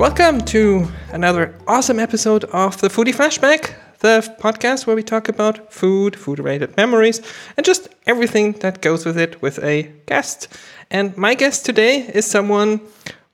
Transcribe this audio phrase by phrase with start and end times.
[0.00, 5.70] Welcome to another awesome episode of the Foodie Flashback, the podcast where we talk about
[5.74, 7.20] food, food related memories,
[7.58, 10.48] and just everything that goes with it with a guest.
[10.90, 12.80] And my guest today is someone,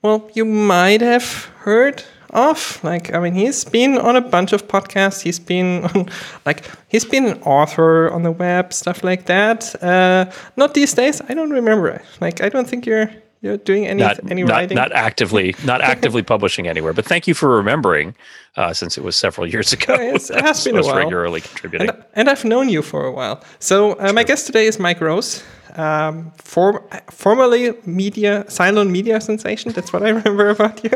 [0.01, 2.83] well, you might have heard of.
[2.83, 5.21] Like, I mean, he's been on a bunch of podcasts.
[5.21, 6.09] He's been on,
[6.45, 9.81] like, he's been an author on the web, stuff like that.
[9.81, 11.21] Uh, not these days.
[11.29, 12.01] I don't remember.
[12.19, 13.09] Like, I don't think you're
[13.47, 14.75] you're doing any not, any not, writing.
[14.75, 16.93] not actively not actively publishing anywhere.
[16.93, 18.13] But thank you for remembering,
[18.57, 19.93] uh, since it was several years ago.
[19.95, 20.95] Yes, it has been a while.
[20.97, 21.89] regularly contributing.
[21.89, 23.37] and, and I've known you for a while.
[23.59, 25.43] So uh, my guest today is Mike Rose,
[25.75, 29.71] um, for, formerly media Cylon media sensation.
[29.73, 30.91] That's what I remember about you.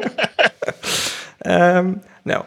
[1.46, 2.46] um, no,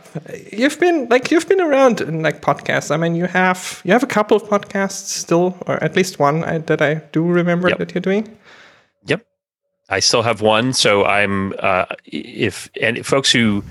[0.52, 2.90] you've been like you've been around in like podcasts.
[2.92, 6.44] I mean, you have you have a couple of podcasts still, or at least one
[6.44, 7.78] I, that I do remember Yep.
[7.78, 8.28] that you're doing.
[9.06, 9.26] Yep.
[9.88, 10.72] I still have one.
[10.72, 13.62] So I'm uh, if and folks who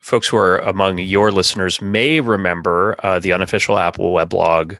[0.00, 4.78] folks who are among your listeners may remember uh, the unofficial Apple weblog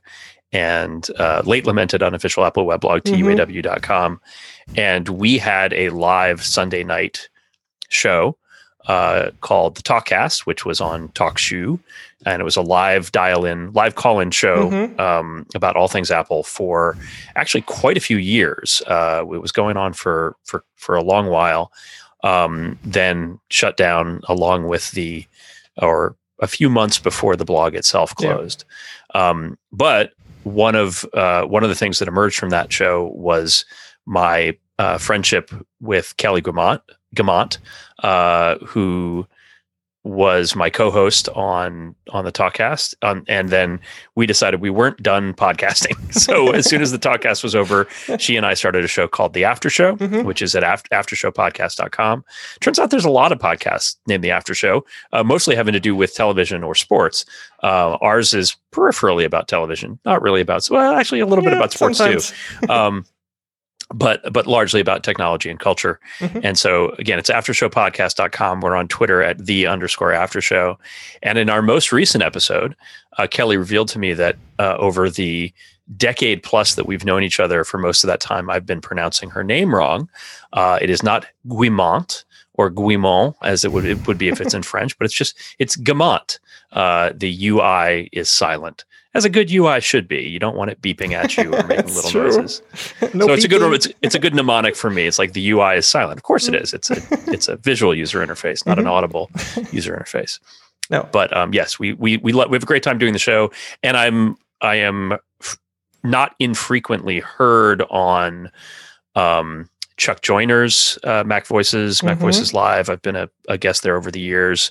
[0.53, 4.21] and uh, late lamented unofficial Apple weblog tuaw.com,
[4.77, 7.29] and we had a live Sunday night
[7.89, 8.37] show
[8.87, 11.79] uh, called the Talkcast, which was on TalkShoe,
[12.27, 15.01] and it was a live dial-in, live call-in show Mhm.
[15.01, 16.97] um, about all things Apple for
[17.37, 18.83] actually quite a few years.
[18.87, 21.73] Uh, it was going on for for for a long while.
[22.25, 25.25] Um, then shut down along with the,
[25.81, 28.35] or a few months before the blog itself Yeah.
[28.35, 28.65] closed.
[29.15, 30.11] Um, but
[30.43, 33.65] one of uh, one of the things that emerged from that show was
[34.07, 36.81] my uh, friendship with Kelly Guimont,
[37.15, 37.59] Guimont,
[38.03, 39.27] uh, who
[40.07, 43.81] was my co-host on on the Talkcast, um, and then
[44.15, 45.97] we decided we weren't done podcasting.
[46.27, 47.87] So as soon as the Talkcast was over,
[48.19, 50.25] she and I started a show called The After Show, Mhm.
[50.25, 52.25] which is at after, aftershowpodcast.com.
[52.61, 55.81] Turns out there's a lot of podcasts named The After Show, uh, mostly having to
[55.81, 57.25] do with television or sports.
[57.63, 61.73] Uh, ours is peripherally about television, not really about well, actually a little bit about
[61.73, 62.33] sports sometimes.
[62.63, 62.69] too.
[62.73, 63.05] Um,
[63.95, 66.01] but but largely about technology and culture.
[66.19, 66.41] Mhm.
[66.45, 68.61] And so again, it's aftershowpodcast.com.
[68.61, 70.77] We're on Twitter at the underscore aftershow.
[71.23, 72.75] And in our most recent episode,
[73.19, 75.53] uh, Kelly revealed to me that uh, over the
[75.97, 79.31] decade plus that we've known each other for most of that time, I've been pronouncing
[79.31, 80.09] her name wrong.
[80.53, 82.25] Uh, it is not Guimont
[82.55, 85.39] or Guimont as it would it would be if it's in French, but it's just
[85.59, 86.39] it's Gamont.
[86.73, 88.85] Uh, the UI is silent,
[89.17, 90.23] as a good UI should be.
[90.23, 92.25] You don't want it beeping at you or making little true.
[92.25, 92.63] noises
[93.15, 95.07] no so it's a good it's it's a good mnemonic for me.
[95.07, 96.19] It's like the UI is silent.
[96.19, 96.73] Of course it is.
[96.75, 96.97] It's a
[97.33, 99.31] it's a visual user interface, not an audible
[99.73, 100.39] user interface.
[100.91, 101.09] No.
[101.11, 103.51] But um, yes, we we we, lo- we have a great time doing the show,
[103.83, 105.59] and I'm I am f-
[106.05, 108.51] not infrequently heard on
[109.17, 112.21] um, Chuck Joiner's uh, Mac Voices, Mac Mhm.
[112.21, 112.89] Voices Live.
[112.91, 114.71] I've been a, a guest there over the years,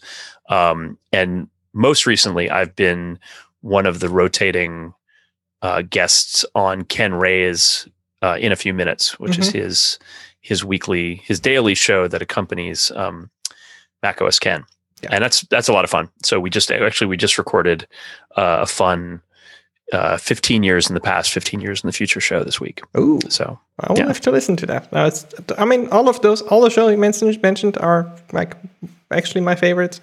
[0.49, 3.19] um, and most recently, I've been
[3.65, 4.93] one of the rotating
[5.63, 7.87] uh, guests on Ken Ray's
[8.21, 9.99] uh, in a few minutes, which is his
[10.41, 13.29] his weekly his daily show that accompanies um,
[14.03, 14.63] Mac OS Ken,
[15.01, 15.09] Yeah.
[15.13, 16.09] and that's that's a lot of fun.
[16.23, 17.87] So we just actually we just recorded
[18.37, 19.21] uh, a fun.
[19.93, 22.81] Uh, 15 years in the past, 15 years in the future show this week.
[22.97, 23.19] Ooh.
[23.29, 24.07] So I will Yeah.
[24.07, 24.91] have to listen to that.
[24.91, 25.27] Now it's,
[25.59, 28.57] I mean, all of those, all the shows you mentioned, mentioned are like
[29.11, 30.01] actually my favorites.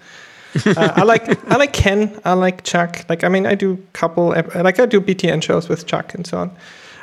[0.65, 2.19] Uh, I like, I like Ken.
[2.25, 3.05] I like Chuck.
[3.09, 6.37] Like, I mean, I do couple, like I do BTN shows with Chuck and so
[6.39, 6.51] on.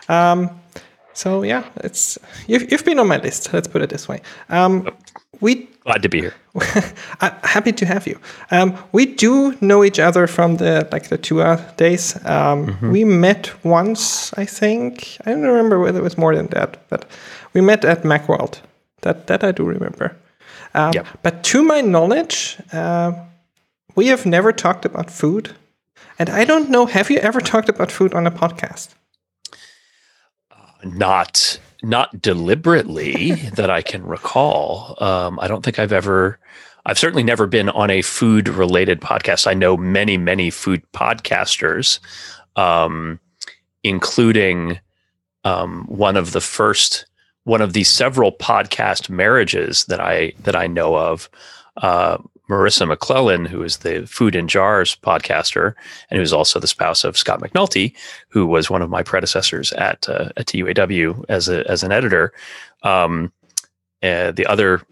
[0.08, 0.50] Um,
[1.12, 3.52] so yeah, it's you've, you've been on my list.
[3.52, 4.20] Let's put it this way.
[4.48, 4.88] Um,
[5.40, 6.34] we glad to be here.
[7.42, 8.18] Happy to have you.
[8.50, 12.16] Um, we do know each other from the like the TUAW days.
[12.24, 12.90] Um, Mm-hmm.
[12.92, 15.18] We met once, I think.
[15.26, 17.04] I don't remember whether it was more than that, but
[17.54, 18.60] we met at MacWorld.
[19.02, 20.16] That that I do remember.
[20.74, 21.06] Um, Yep.
[21.22, 23.12] But to my knowledge, uh,
[23.94, 25.54] we have never talked about food.
[26.18, 26.86] And I don't know.
[26.86, 28.94] Have you ever talked about food on a podcast?
[30.84, 34.96] not not deliberately that I can recall.
[35.02, 36.38] Um, I don't think I've ever.
[36.86, 39.46] I've certainly never been on a food related podcast.
[39.46, 42.00] I know many many food podcasters,
[42.56, 43.20] um,
[43.82, 44.80] including
[45.44, 47.06] um, one of the first
[47.44, 51.28] one of the several podcast marriages that I that I know of.
[51.76, 52.18] Uh,
[52.50, 55.74] Marisa McClellan, who is the Food in Jars podcaster,
[56.10, 57.94] and who's also the spouse of Scott McNulty,
[58.28, 62.32] who was one of my predecessors at uh, at TUAW as a as an editor.
[62.82, 63.32] Um,
[64.02, 64.82] uh, the other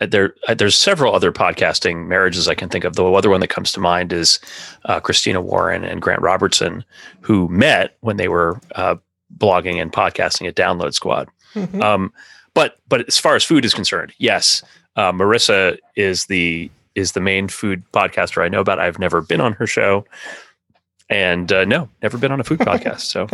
[0.00, 2.96] uh, there uh, there's several other podcasting marriages I can think of.
[2.96, 4.40] The other one that comes to mind is
[4.86, 6.84] uh, Christina Warren and Grant Robertson,
[7.20, 8.96] who met when they were uh,
[9.36, 11.28] blogging and podcasting at Download Squad.
[11.54, 11.82] Mhm.
[11.82, 12.12] Um,
[12.54, 14.62] but but as far as food is concerned, yes,
[14.96, 18.78] Uh, Marisa is the is the main food podcaster I know about.
[18.78, 20.04] I've never been on her show,
[21.08, 23.00] and uh, no, never been on a food podcast.
[23.00, 23.26] So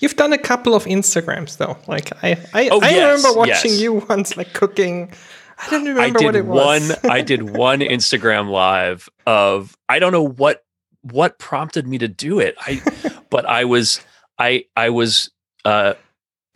[0.00, 1.76] You've done a couple of Instagrams though.
[1.86, 3.80] Like I, I, Oh, I yes, remember watching yes.
[3.80, 5.12] you once, like cooking.
[5.56, 6.98] I don't I remember what it was.
[7.02, 7.10] one.
[7.12, 10.64] I did one Instagram live of I don't know what
[11.02, 12.56] what prompted me to do it.
[12.60, 12.82] I
[13.30, 14.00] but I was
[14.38, 15.30] I I was
[15.64, 15.94] uh,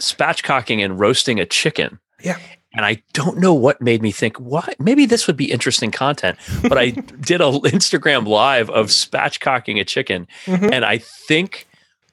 [0.03, 2.01] spatchcocking and roasting a chicken.
[2.25, 2.39] Yeah.
[2.75, 6.39] And I don't know what made me think, what maybe this would be interesting content.
[6.63, 10.27] But I did a Instagram live of spatchcocking a chicken.
[10.45, 10.71] Mhm.
[10.73, 11.67] And I think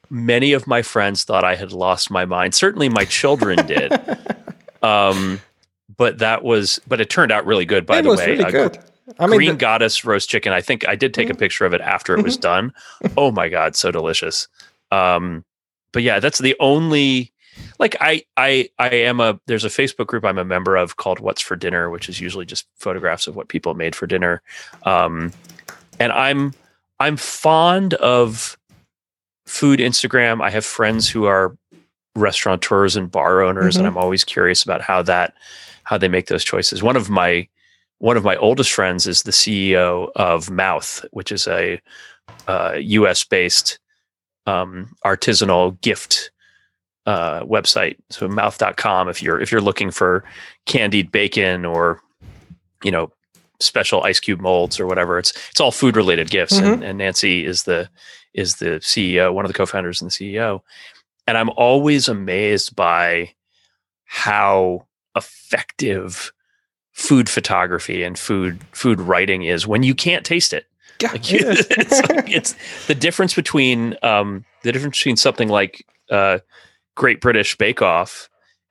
[0.08, 2.54] many of my friends thought I had lost my mind.
[2.54, 3.92] Certainly my children did.
[4.82, 5.40] Um,
[5.96, 8.36] but that was, but it turned out really good, by it the was way.
[8.36, 8.78] really good.
[9.18, 10.52] I mean, Green the- Goddess roast chicken.
[10.52, 11.38] I think I did take a Mhm.
[11.38, 12.72] picture of it after it was done.
[13.16, 14.46] Oh my God, so delicious.
[14.92, 15.44] Um,
[15.92, 17.32] but yeah, that's the only
[17.78, 21.20] like I I I am a there's a Facebook group I'm a member of called
[21.20, 24.42] What's for Dinner, which is usually just photographs of what people made for dinner.
[24.84, 25.32] Um,
[26.00, 26.54] and I'm
[27.00, 28.56] I'm fond of
[29.46, 30.42] food Instagram.
[30.42, 31.56] I have friends who are
[32.14, 33.88] restaurateurs and bar owners, and Mhm.
[33.88, 35.34] I'm always curious about how that
[35.84, 36.82] how they make those choices.
[36.82, 37.48] One of my
[37.98, 41.80] one of my oldest friends is the CEO of Mouth, which is a
[42.48, 43.24] uh, U.S.
[43.24, 43.78] based
[44.46, 46.30] um, artisanal gift
[47.06, 47.96] uh, website.
[48.10, 50.24] So mouth.com if you're if you're looking for
[50.66, 52.00] candied bacon or
[52.82, 53.12] you know
[53.60, 55.18] special ice cube molds or whatever.
[55.18, 56.58] It's it's all food related gifts.
[56.58, 57.88] And, and Nancy is the
[58.34, 60.60] is the CEO, one of the co-founders and the CEO.
[61.26, 63.32] And I'm always amazed by
[64.04, 64.86] how
[65.16, 66.32] effective
[66.92, 70.66] food photography and food food writing is when you can't taste it.
[71.02, 71.66] yeah, Like, it is.
[71.70, 72.54] it's, like, it's
[72.86, 76.38] the difference between um, the difference between something like uh,
[76.96, 78.28] Great British Bake Off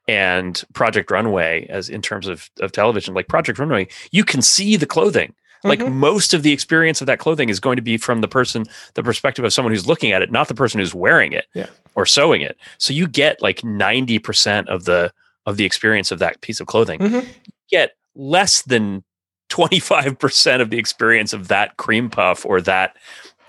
[0.08, 3.14] and Project Runway, as in terms of of television.
[3.14, 5.34] Like Project Runway, you can see the clothing.
[5.64, 5.94] Like Mhm.
[5.94, 9.02] most of the experience of that clothing is going to be from the person, the
[9.02, 11.66] perspective of someone who's looking at it, not the person who's wearing it Yeah.
[11.96, 12.56] or sewing it.
[12.78, 15.12] So you get like ninety percent of the
[15.48, 17.00] of the experience of that piece of clothing.
[17.00, 17.26] Mhm.
[17.72, 19.04] Get less than
[19.50, 22.96] 25% of the experience of that cream puff or that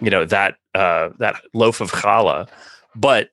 [0.00, 2.46] you know that uh that loaf of challah
[2.94, 3.30] but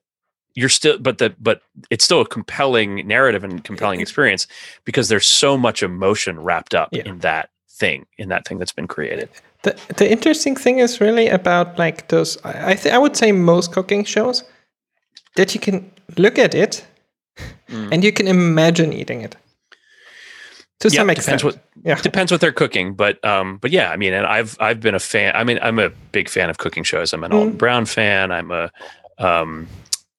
[0.54, 1.60] you're still but the but
[1.90, 4.46] it's still a compelling narrative and compelling experience
[4.84, 7.02] because there's so much emotion wrapped up Yeah.
[7.06, 9.28] in that thing in that thing that's been created
[9.62, 12.38] The, the interesting thing is really about like those.
[12.44, 14.44] I th- I would say most cooking shows
[15.36, 16.84] that you can look at it
[17.68, 17.88] Mm.
[17.92, 19.36] and you can imagine eating it
[20.80, 23.96] to Yeah, some depends what yeah, depends what they're cooking but um but yeah i
[23.96, 26.84] mean and i've i've been a fan i mean i'm a big fan of cooking
[26.84, 27.34] shows i'm an Mm.
[27.34, 28.70] alton brown fan i'm a
[29.18, 29.66] um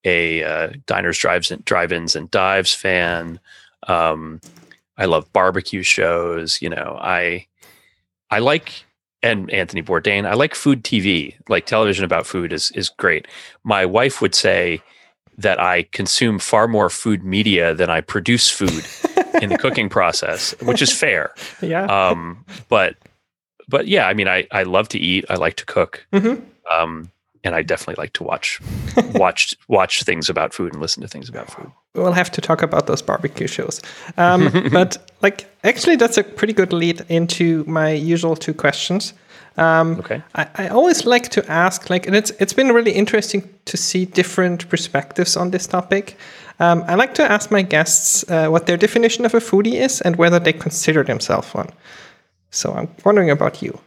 [0.06, 3.40] a uh, diners drives and drive-ins and dives fan.
[3.88, 4.40] Um
[4.98, 7.46] i love barbecue shows you know i
[8.32, 8.86] i like
[9.22, 13.28] and anthony bourdain i like food tv like television about food is is great.
[13.66, 14.82] My wife would say
[15.38, 18.86] that i consume far more food media than i produce food
[19.44, 21.34] in the cooking process which is fair.
[21.62, 21.86] Yeah.
[21.88, 22.96] um but
[23.68, 26.08] but yeah i mean i i love to eat i like to cook.
[26.14, 26.42] Mhm.
[26.72, 27.12] um
[27.46, 28.60] and i definitely like to watch
[29.14, 32.62] watch watch things about food and listen to things about food we'll have to talk
[32.62, 33.82] about those barbecue shows.
[34.18, 39.14] Um, but like, actually, that's a pretty good lead into my usual two questions.
[39.58, 43.42] Um, okay I, I always like to ask, like, and it's it's been really interesting
[43.66, 46.18] to see different perspectives on this topic.
[46.60, 50.02] Um, I like to ask my guests uh, what their definition of a foodie is
[50.02, 51.70] and whether they consider themselves one.
[52.50, 53.80] So I'm wondering about you.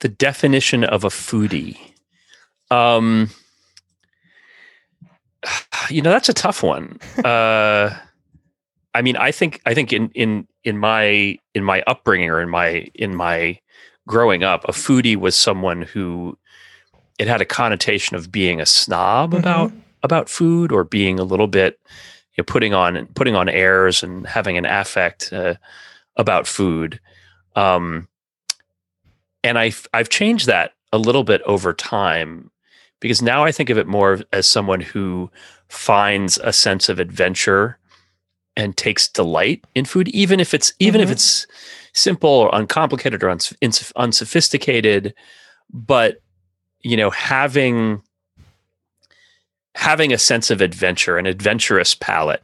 [0.00, 1.76] the definition of a foodie
[2.70, 3.30] um
[5.90, 6.98] you know that's a tough one.
[7.24, 7.96] Uh
[8.94, 12.48] i mean i think i think in in in my in my upbringing or in
[12.48, 13.58] my in my
[14.08, 16.36] growing up a foodie was someone who
[17.18, 19.38] it had a connotation of being a snob Mhm.
[19.38, 21.78] about about food or being a little bit
[22.36, 25.54] you know, putting on putting on airs and having an affect uh,
[26.16, 26.98] about food.
[27.54, 28.08] Um
[29.44, 32.50] and I've I've changed that a little bit over time
[33.00, 35.30] because now I think of it more as someone who
[35.68, 37.78] finds a sense of adventure
[38.56, 41.12] and takes delight in food, even if it's even if Mhm.
[41.12, 41.46] it's
[41.92, 45.14] simple or uncomplicated or uns- ins- unsophisticated.
[45.72, 46.22] But
[46.82, 48.02] you know, having
[49.74, 52.42] having a sense of adventure, an adventurous palate,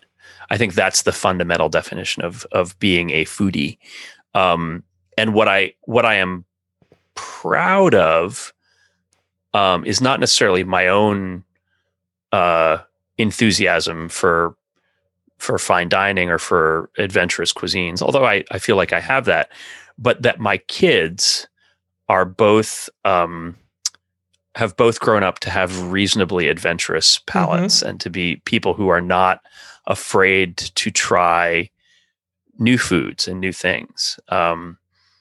[0.51, 3.79] I think that's the fundamental definition of of being a foodie.
[4.35, 4.83] Um,
[5.17, 6.45] and what I what I am
[7.15, 8.53] proud of
[9.55, 11.45] um, is not necessarily my own
[12.33, 12.79] uh,
[13.19, 14.57] enthusiasm for
[15.39, 18.01] for fine dining or for adventurous cuisines.
[18.01, 19.51] Although I, I feel like I have that,
[19.99, 21.49] but that my kids
[22.09, 23.57] are both um,
[24.55, 27.89] have both grown up to have reasonably adventurous palates mm-hmm.
[27.89, 29.41] and to be people who are not
[29.87, 31.69] afraid to try
[32.59, 34.21] new foods and new things.
[34.29, 34.79] Um,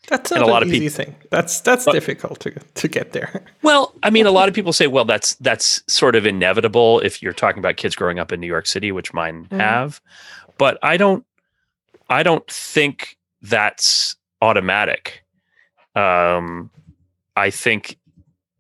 [0.08, 1.16] that's not a lot of easy people, thing.
[1.30, 3.44] That's that's but, difficult to to get there.
[3.64, 7.22] Well, I mean, a lot of people say, well, that's that's sort of inevitable if
[7.22, 9.60] you're talking about kids growing up in New York City, which mine mm.
[9.60, 10.02] have.
[10.58, 11.26] But I don't,
[12.10, 15.24] I don't think that's automatic.
[15.96, 16.72] Um,
[17.36, 17.98] I think,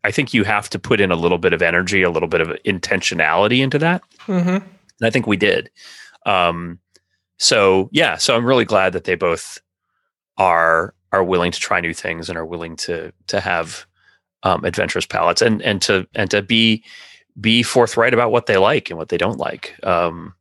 [0.03, 2.41] I think you have to put in a little bit of energy, a little bit
[2.41, 4.49] of intentionality into that, mm-hmm.
[4.49, 4.63] and
[5.01, 5.69] I think we did.
[6.25, 6.79] Um,
[7.37, 9.59] so yeah, so I'm really glad that they both
[10.37, 13.85] are are willing to try new things and are willing to to have
[14.43, 16.83] um, adventurous palates and and to and to be
[17.39, 19.75] be forthright about what they like and what they don't like.
[19.83, 20.35] Um,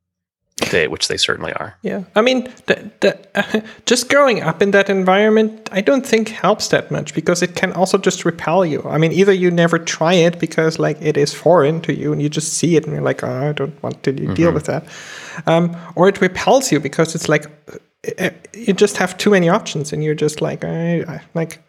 [0.71, 1.77] they, which they certainly are.
[1.83, 6.29] Yeah, I mean, the, the, uh, just growing up in that environment, I don't think
[6.29, 8.83] helps that much because it can also just repel you.
[8.83, 12.21] I mean, either you never try it because like it is foreign to you and
[12.21, 14.35] you just see it and you're like, oh, I don't want to mm-hmm.
[14.35, 14.85] deal with that,
[15.47, 17.47] um, or it repels you because it's like
[18.55, 21.63] you just have too many options and you're just like I, I like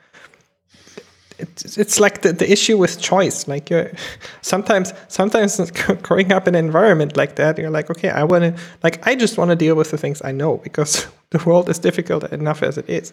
[1.41, 3.91] it's, it's like the, the issue with choice like you're
[4.41, 5.71] sometimes sometimes
[6.03, 9.15] growing up in an environment like that you're like okay i want to like i
[9.15, 12.63] just want to deal with the things i know because the world is difficult enough
[12.63, 13.11] as it is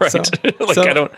[0.00, 0.22] right so,
[0.60, 1.12] like so, i don't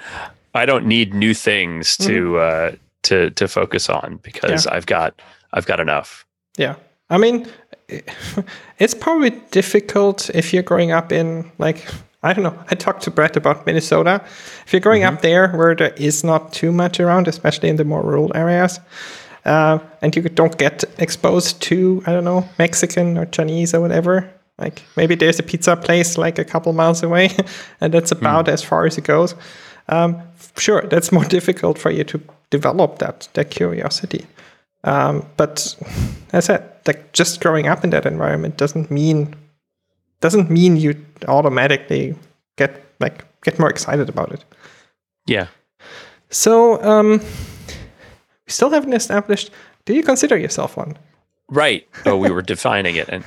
[0.54, 2.74] i don't need new things to mm-hmm.
[2.74, 4.74] uh to to focus on because yeah.
[4.74, 5.20] i've got
[5.52, 6.24] i've got enough
[6.56, 6.76] yeah
[7.08, 7.46] i mean
[8.78, 11.86] it's probably difficult if you're growing up in like
[12.22, 12.58] I don't know.
[12.70, 14.22] I talked to Brett about Minnesota.
[14.66, 15.16] If you're growing mm-hmm.
[15.16, 18.78] up there where there is not too much around, especially in the more rural areas,
[19.46, 24.30] uh, and you don't get exposed to I don't know Mexican or Chinese or whatever.
[24.58, 27.30] Like maybe there's a pizza place like a couple miles away,
[27.80, 28.52] and that's about mm.
[28.52, 29.34] as far as it goes.
[29.88, 30.20] Um,
[30.58, 32.20] sure, that's more difficult for you to
[32.50, 34.26] develop that that curiosity.
[34.84, 35.76] Um, but
[36.32, 39.34] as I said, like just growing up in that environment doesn't mean
[40.20, 42.14] doesn't mean you automatically
[42.56, 44.44] get like get more excited about it.
[45.26, 45.48] Yeah.
[46.30, 49.50] So um, we still haven't established.
[49.84, 50.96] Do you consider yourself one?
[51.48, 51.88] Right.
[52.06, 53.24] Oh, we were defining it, and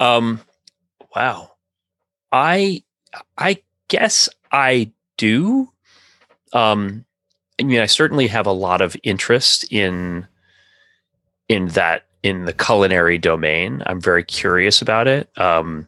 [0.00, 0.40] um,
[1.14, 1.52] wow,
[2.32, 2.82] I
[3.36, 5.70] I guess I do.
[6.52, 7.04] Um,
[7.60, 10.26] I mean, I certainly have a lot of interest in
[11.54, 13.82] in that in the culinary domain.
[13.86, 15.30] I'm very curious about it.
[15.38, 15.86] Um,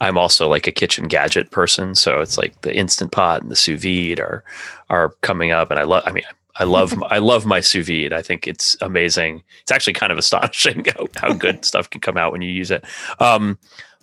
[0.00, 3.56] I'm also like a kitchen gadget person, so it's like the instant pot and the
[3.56, 4.44] sous vide are
[4.90, 6.04] are coming up, and I love.
[6.06, 6.22] I mean,
[6.54, 8.12] I love I love my sous vide.
[8.12, 9.42] I think it's amazing.
[9.62, 12.70] It's actually kind of astonishing how, how good stuff can come out when you use
[12.70, 12.84] it.
[13.18, 13.58] Um,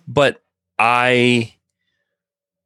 [0.06, 0.42] but
[0.78, 1.54] I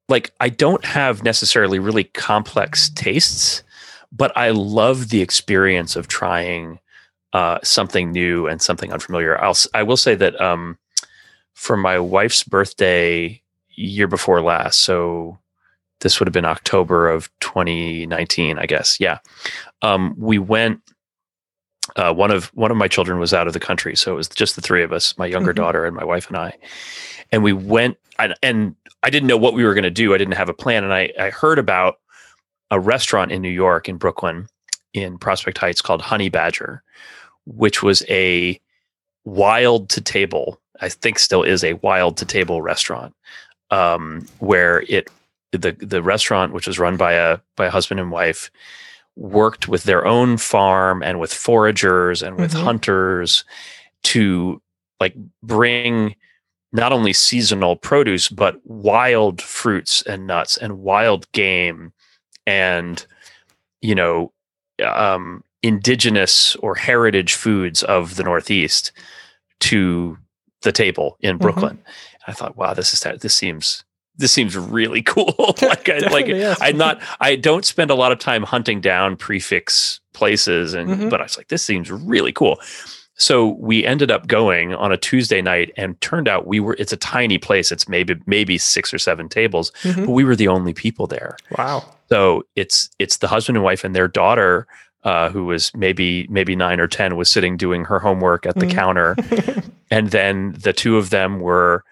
[0.09, 3.63] like I don't have necessarily really complex tastes,
[4.11, 6.81] but I love the experience of trying
[7.33, 9.41] uh, something new and something unfamiliar.
[9.43, 10.79] I'll I will say that um,
[11.55, 15.39] for my wife's birthday year before last, so
[16.01, 18.99] this would have been October of 2019, I guess.
[19.01, 19.19] Yeah,
[19.83, 20.81] um, we went.
[21.97, 24.29] Uh, one of one of my children was out of the country, so it was
[24.29, 25.63] just the three of us, my younger mm-hmm.
[25.63, 26.57] daughter and my wife and I,
[27.33, 27.97] and we went.
[28.19, 30.15] I, and I didn't know what we were going to do.
[30.15, 31.99] I didn't have a plan, and I I heard about
[32.71, 34.49] a restaurant in New York in Brooklyn
[34.93, 36.83] in Prospect Heights called Honey Badger,
[37.57, 38.61] which was a
[39.25, 40.61] wild to table.
[40.81, 43.15] I think still is a wild to table restaurant
[43.71, 45.09] um, where it
[45.53, 48.51] the the restaurant, which was run by a by a husband and wife,
[49.17, 52.65] worked with their own farm and with foragers and with mm-hmm.
[52.65, 53.45] hunters
[54.03, 54.61] to
[55.01, 56.15] like bring
[56.73, 61.93] not only seasonal produce but wild fruits and nuts and wild game
[62.47, 63.07] and
[63.83, 64.33] you know
[64.87, 68.93] um, indigenous or heritage foods of the Northeast
[69.61, 70.17] to
[70.63, 71.43] the table in mm-hmm.
[71.43, 71.77] Brooklyn.
[71.77, 72.31] Mm-hmm.
[72.31, 73.85] I thought, wow, this is this seems
[74.17, 75.35] this seems really cool.
[75.63, 76.59] like I like yes.
[76.61, 81.09] I'm not I don't spend a lot of time hunting down prefix places and mm-hmm.
[81.09, 82.61] but I was like, this seems really cool.
[83.17, 86.93] So we ended up going on a Tuesday night and turned out we were it's
[86.93, 87.71] a tiny place.
[87.71, 90.07] It's maybe maybe six or seven tables, mm-hmm.
[90.07, 91.37] but we were the only people there.
[91.59, 91.85] Wow.
[92.09, 94.67] So it's it's the husband and wife and their daughter
[95.05, 98.67] uh, who was maybe maybe nine or ten, was sitting doing her homework at the
[98.67, 98.71] mm.
[98.71, 99.17] counter,
[99.91, 101.85] and then the two of them were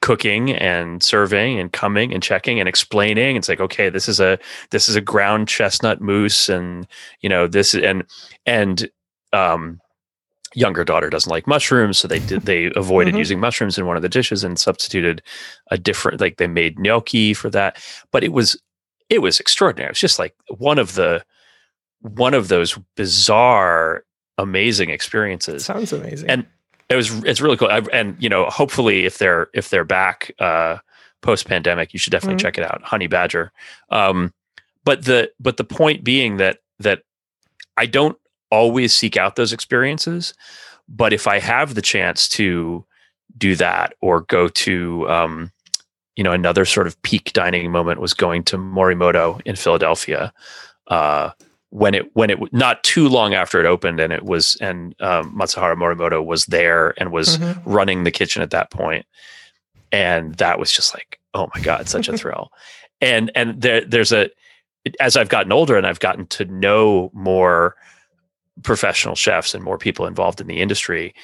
[0.00, 3.36] cooking and serving and coming and checking and explaining.
[3.36, 4.38] It's like, okay, this is a
[4.70, 6.86] this is a ground chestnut mousse, and
[7.20, 8.04] you know this and
[8.46, 8.90] and
[9.32, 9.80] um,
[10.54, 13.18] younger daughter doesn't like mushrooms, so they did they avoided Mhm.
[13.18, 15.22] using mushrooms in one of the dishes and substituted
[15.70, 17.76] a different like they made gnocchi for that.
[18.10, 18.60] But it was
[19.08, 19.88] it was extraordinary.
[19.88, 21.24] It was just like one of the
[22.00, 24.04] one of those bizarre,
[24.38, 25.64] amazing experiences.
[25.64, 26.28] Sounds amazing.
[26.30, 26.46] And
[26.88, 27.68] it was it's really cool.
[27.68, 30.78] I, and you know, hopefully, if they're if they're back uh,
[31.20, 32.42] post pandemic, you should definitely Mhm.
[32.42, 33.52] check it out, Honey Badger.
[33.90, 34.32] Um,
[34.84, 37.02] but the but the point being that that
[37.76, 38.18] I don't
[38.50, 40.34] always seek out those experiences,
[40.88, 42.84] but if I have the chance to
[43.38, 45.52] do that or go to um,
[46.16, 50.32] you know another sort of peak dining moment was going to Morimoto in Philadelphia.
[50.88, 51.30] Uh,
[51.70, 55.34] when it when it not too long after it opened and it was and um,
[55.36, 57.62] Masaharu Morimoto was there and was Mhm.
[57.64, 59.06] running the kitchen at that point
[59.92, 62.50] and that was just like oh my god such a thrill
[63.00, 64.28] and and there there's a
[64.98, 67.76] as I've gotten older and I've gotten to know more
[68.62, 71.14] professional chefs and more people involved in the industry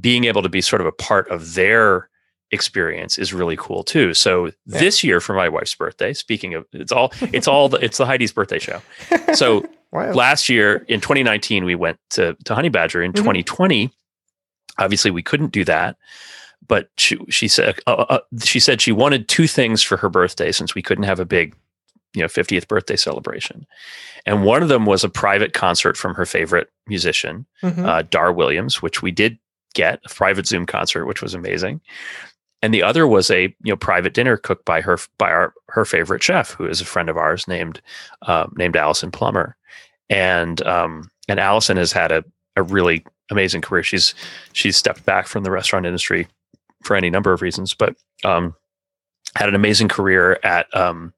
[0.00, 2.08] being able to be sort of a part of their
[2.50, 4.52] experience is really cool too so Yeah.
[4.80, 8.06] this year for my wife's birthday speaking of it's all it's all the, it's the
[8.06, 8.80] Heidi's birthday show
[9.34, 10.12] so wow.
[10.12, 13.16] last year in 2019 we went to to honey badger in Mhm.
[13.16, 13.90] 2020
[14.78, 15.96] obviously we couldn't do that
[16.66, 20.50] but she she said uh, uh, she said she wanted two things for her birthday
[20.50, 21.54] since we couldn't have a big
[22.14, 23.66] you know 50th birthday celebration
[24.24, 27.84] and one of them was a private concert from her favorite musician Mhm.
[27.86, 29.38] uh, dar williams which we did
[29.74, 31.80] get a private zoom concert which was amazing
[32.62, 35.84] and the other was a you know private dinner cooked by her by our her
[35.84, 37.80] favorite chef who is a friend of ours named
[38.22, 39.56] um, named Allison Plummer.
[40.10, 42.24] And um, and Allison has had a,
[42.56, 43.82] a really amazing career.
[43.82, 44.14] She's
[44.54, 46.26] she's stepped back from the restaurant industry
[46.82, 48.54] for any number of reasons but um,
[49.36, 51.12] had an amazing career at um,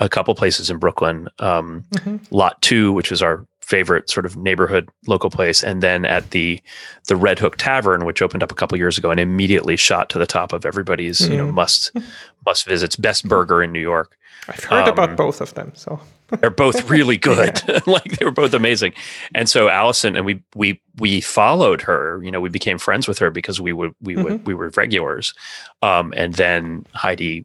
[0.00, 1.28] a couple places in Brooklyn.
[1.38, 2.20] Um, Mhm.
[2.30, 6.60] lot two, which is our favorite sort of neighborhood local place, and then at the
[7.08, 10.18] the Red Hook Tavern, which opened up a couple years ago and immediately shot to
[10.18, 11.54] the top of everybody's you know Mhm.
[11.54, 11.92] must
[12.46, 12.96] must visits.
[12.96, 14.16] Best burger in New York.
[14.48, 15.72] I've heard um, about both of them.
[15.74, 15.98] So
[16.40, 17.60] They're both really good.
[17.88, 18.92] like they were both amazing.
[19.34, 22.20] And so Allison and we we we followed her.
[22.22, 25.34] You know, we became friends with her because we would we would we were regulars.
[25.82, 27.44] Um, and then Heidi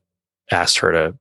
[0.52, 1.17] asked her to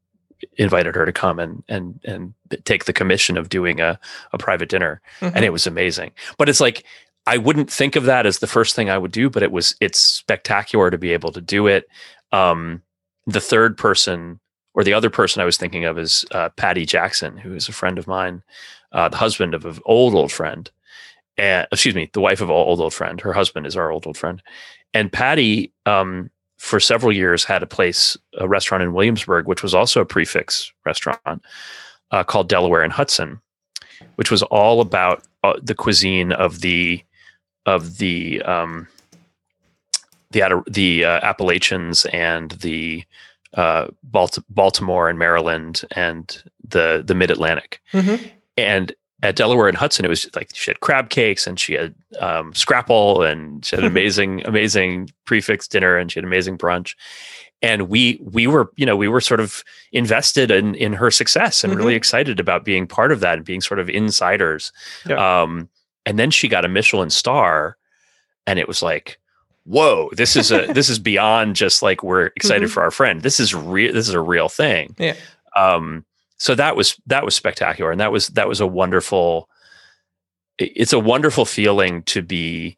[0.56, 3.98] invited her to come and and and take the commission of doing a
[4.32, 5.32] a private dinner Mhm.
[5.34, 6.12] and it was amazing.
[6.38, 6.84] But it's like
[7.26, 9.76] I wouldn't think of that as the first thing I would do, but it was
[9.80, 11.86] it's spectacular to be able to do it.
[12.32, 12.82] Um,
[13.26, 14.40] the third person
[14.74, 17.72] or the other person I was thinking of is uh, Patti Jackson, who is a
[17.72, 18.42] friend of mine,
[18.92, 20.70] uh, the husband of an old old friend,
[21.36, 23.20] and excuse me, the wife of an old old friend.
[23.20, 24.42] Her husband is our old old friend,
[24.94, 25.72] and Patti.
[25.86, 30.04] Um, for several years, had a place, a restaurant in Williamsburg, which was also a
[30.04, 31.42] prefix restaurant
[32.10, 33.40] uh, called Delaware and Hudson,
[34.16, 37.02] which was all about uh, the cuisine of the
[37.64, 38.86] of the um,
[40.32, 43.04] the the uh, Appalachians and the
[43.54, 47.80] uh, Balt- Baltimore and Maryland and the the Mid Atlantic.
[47.94, 48.30] Mhm.
[48.58, 51.94] And at Delaware and Hudson, it was like she had crab cakes and she had
[52.20, 56.94] um, scrapple and she had an amazing amazing prefix dinner and she had amazing brunch.
[57.62, 61.62] And we we were you know we were sort of invested in in her success
[61.62, 61.96] and really Mhm.
[61.98, 64.72] excited about being part of that and being sort of insiders.
[65.06, 65.42] Yeah.
[65.42, 65.68] Um,
[66.06, 67.76] and then she got a Michelin star,
[68.46, 69.18] and it was like,
[69.64, 72.72] whoa, this is a this is beyond just like we're excited Mhm.
[72.72, 73.20] for our friend.
[73.20, 73.92] This is real.
[73.92, 74.94] This is a real thing.
[74.98, 75.16] Yeah.
[75.54, 76.06] Um,
[76.40, 79.48] so that was that was spectacular, and that was that was a wonderful.
[80.58, 82.76] It's a wonderful feeling to be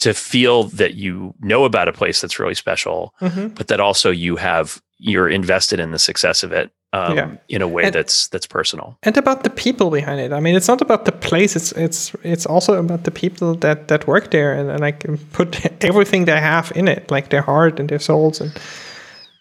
[0.00, 3.54] to feel that you know about a place that's really special, Mhm.
[3.56, 7.28] but that also you have you're invested in the success of it um, Yeah.
[7.48, 8.96] in a way And- that's that's personal.
[9.02, 10.32] and about the people behind it.
[10.32, 11.54] I mean, it's not about the place.
[11.56, 15.48] It's it's it's also about the people that that work there and, and like put
[15.84, 18.50] everything they have in it, like their heart and their souls and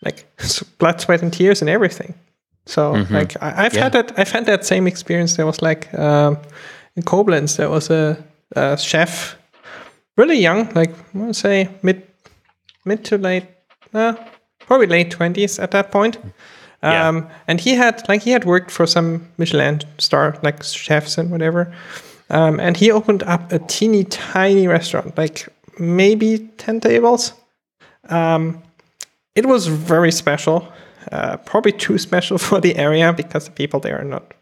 [0.05, 0.25] like
[0.77, 2.13] blood, sweat, and tears and everything.
[2.67, 3.11] So Mhm.
[3.11, 3.83] like I, I've Yeah.
[3.83, 4.11] had that.
[4.19, 5.35] I've had that same experience.
[5.35, 6.37] There was like um,
[6.95, 8.15] in Koblenz, there was a,
[8.55, 9.35] a chef,
[10.17, 12.01] really young, like I want to say mid
[12.85, 13.45] mid to late,
[13.93, 14.13] uh,
[14.67, 16.17] probably late twenties at that point.
[16.83, 17.07] Yeah.
[17.09, 21.31] Um, and he had like he had worked for some Michelin star like chefs and
[21.31, 21.73] whatever.
[22.29, 25.47] Um, and he opened up a teeny tiny restaurant, like
[25.79, 27.33] maybe ten tables.
[28.09, 28.61] Um,
[29.35, 30.67] it was very special,
[31.11, 34.33] uh, probably too special for the area because the people there are not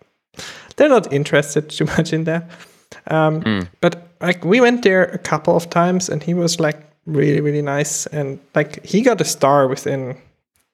[0.75, 2.43] they're not interested too much in that.
[3.07, 3.67] Um, Mm.
[3.81, 7.61] But like we went there a couple of times, and he was like really really
[7.61, 10.15] nice, and like he got a star within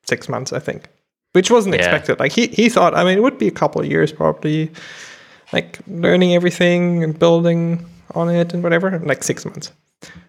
[0.08, 0.82] six months, I think,
[1.34, 1.82] which wasn't Yeah.
[1.82, 2.19] expected.
[2.19, 4.69] Like he he thought, I mean, it would be a couple of years probably,
[5.54, 9.71] like learning everything and building on it and whatever, like six months.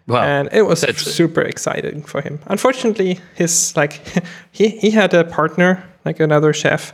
[0.07, 0.23] Wow.
[0.23, 2.39] and it was That's- super exciting for him.
[2.47, 4.01] Unfortunately, his like
[4.53, 6.93] he he had a partner, like another chef,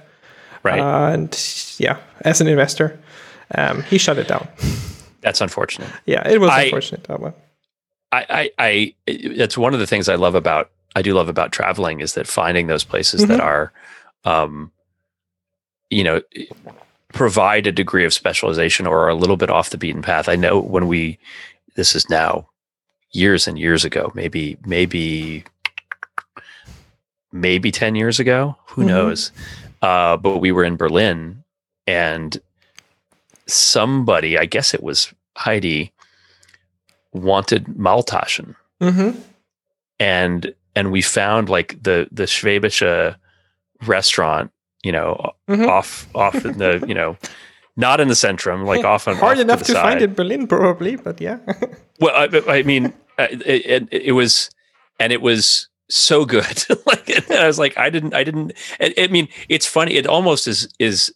[0.62, 0.78] right.
[0.78, 1.34] and
[1.78, 2.98] yeah, as an investor,
[3.54, 4.46] um, he shut it down.
[5.20, 5.90] That's unfortunate.
[6.06, 7.34] Yeah, it was I- unfortunate that one.
[8.10, 11.52] I, I, I, it's one of the things I love about, I do love about
[11.52, 13.70] traveling is that finding those places that are,
[14.24, 14.72] um,
[15.90, 16.22] you know,
[17.12, 20.26] provide a degree of specialization or are a little bit off the beaten path.
[20.26, 21.18] I know when we,
[21.76, 22.48] this is now
[23.12, 25.44] years and years ago, maybe, maybe,
[27.32, 28.86] maybe 10 years ago, who Mhm.
[28.86, 29.32] knows?
[29.82, 31.44] Uh, but we were in Berlin
[31.86, 32.40] and
[33.46, 35.92] somebody, I guess it was Heidi,
[37.12, 39.18] wanted Maultaschen Mm-hmm.
[39.98, 43.16] and and we found like the the Schwäbische
[43.86, 44.52] restaurant,
[44.84, 45.66] you know, Mhm.
[45.68, 47.16] off off in the you know,
[47.78, 50.46] not in the centrum, like off on Hard off enough the to, find in Berlin,
[50.46, 51.38] probably, but yeah.
[52.00, 54.50] Well, I, I mean, uh, it, it, it was,
[55.00, 56.64] and it was so good.
[56.86, 58.52] like I was like, I didn't, I didn't.
[58.80, 59.94] I, I mean, it's funny.
[59.94, 61.12] It almost is is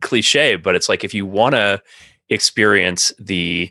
[0.00, 1.82] cliche, but it's like if you want to
[2.30, 3.70] experience the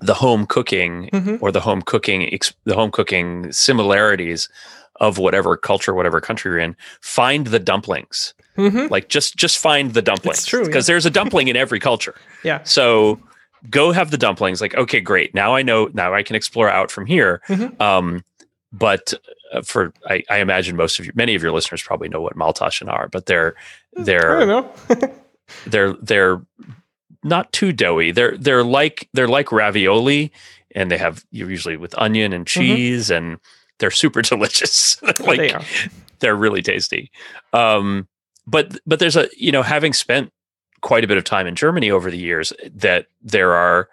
[0.00, 1.42] the home cooking Mhm.
[1.42, 4.48] or the home cooking ex- the home cooking similarities
[5.00, 8.32] of whatever culture, whatever country you're in, find the dumplings.
[8.58, 12.14] Hmm Like just just find the dumplings true, because there's a dumpling in every culture.
[12.44, 12.62] Yeah.
[12.64, 13.18] So
[13.70, 14.60] go have the dumplings.
[14.60, 15.34] Like, okay, great.
[15.34, 15.90] Now I know.
[15.92, 17.40] Now I can explore out from here.
[17.48, 17.80] Mhm.
[17.80, 18.24] Um,
[18.72, 19.14] but
[19.52, 22.36] uh, for I, I imagine most of you, many of your listeners probably know what
[22.36, 23.54] Maultaschen are, but they're
[23.96, 24.72] I don't they're know.
[25.66, 26.40] they're they're
[27.24, 28.12] not too doughy.
[28.12, 30.30] They're they're like they're like ravioli,
[30.74, 33.38] and they have you're usually with onion and cheese, and
[33.78, 35.00] they're super delicious.
[35.02, 35.36] like Mm-hmm.
[35.36, 35.62] they are.
[36.20, 37.10] they're really tasty.
[37.52, 38.06] Um,
[38.50, 40.32] but but there's a you know having spent
[40.80, 43.88] quite a bit of time in Germany over the years that there are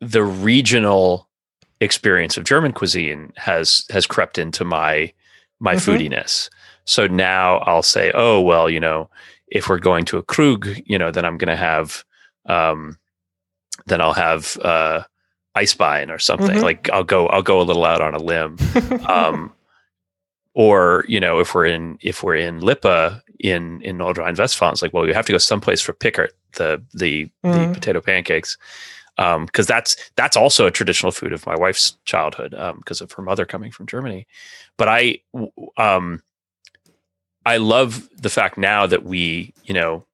[0.00, 1.28] the regional
[1.80, 5.12] experience of German cuisine has has crept into my
[5.60, 5.80] my Mhm.
[6.10, 6.48] foodiness.
[6.84, 9.08] So now I'll say, oh well, you know,
[9.48, 12.04] if we're going to a Krug, you know, then I'm going to have,
[12.46, 12.98] um,
[13.86, 15.02] then I'll have uh,
[15.56, 16.56] Eisbein or something.
[16.58, 16.62] Mhm.
[16.62, 18.58] Like I'll go I'll go a little out on a limb
[19.08, 19.52] um,
[20.56, 24.94] or you know if we're in if we're in Lippe in in Nordrhein-Westfalen, it's like
[24.94, 27.74] well you have to go someplace for Pickert the the the Mhm.
[27.74, 28.56] potato pancakes
[29.16, 33.44] because that's that's also a traditional food of my wife's childhood because of her mother
[33.44, 34.26] coming from Germany.
[34.78, 35.18] But I
[35.76, 36.22] um,
[37.44, 40.06] I love the fact now that we you know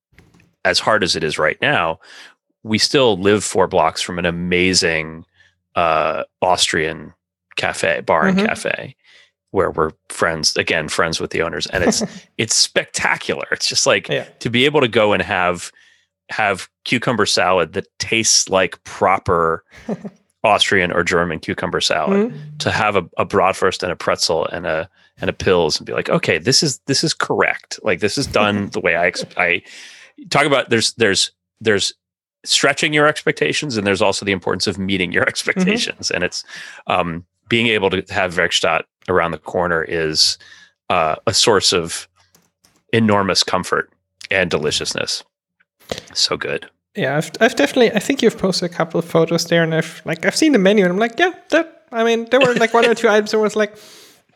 [0.64, 1.98] as hard as it is right now,
[2.64, 5.24] we still live four blocks from an amazing
[5.76, 7.12] uh, Austrian
[7.56, 8.46] cafe, bar and Mhm.
[8.46, 8.96] cafe,
[9.52, 12.02] where we're friends again, friends with the owners, and it's
[12.38, 13.46] it's spectacular.
[13.52, 14.24] It's just like Yeah.
[14.40, 15.70] to be able to go and have
[16.28, 19.64] have cucumber salad that tastes like proper
[20.44, 22.32] Austrian or German cucumber salad.
[22.32, 22.58] Mhm.
[22.58, 24.88] To have a, a bratwurst and a pretzel and a
[25.20, 27.78] and a Pils and be like, okay, this is this is correct.
[27.82, 29.62] Like this is done the way I ex- I
[30.30, 30.70] talk about.
[30.70, 31.92] There's there's there's
[32.44, 36.42] stretching your expectations and there's also the importance of meeting your expectations and it's
[36.88, 40.38] um, being able to have Werkstatt around the corner is
[40.90, 42.08] uh, a source of
[42.92, 43.90] enormous comfort
[44.30, 45.24] and deliciousness
[46.14, 47.90] so good Yeah, I've, I've definitely.
[47.92, 50.58] I think you've posted a couple of photos there, and I've like I've seen the
[50.58, 51.84] menu, and I'm like, yeah, that.
[51.90, 53.32] I mean, there were like one or two items.
[53.34, 53.72] I was like,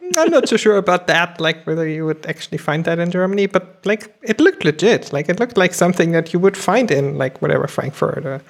[0.03, 1.39] "Mm, I'm not so sure about that.
[1.41, 5.13] Like whether you would actually find that in Germany, but like it looked legit.
[5.13, 8.41] Like it looked like something that you would find in like whatever Frankfurt or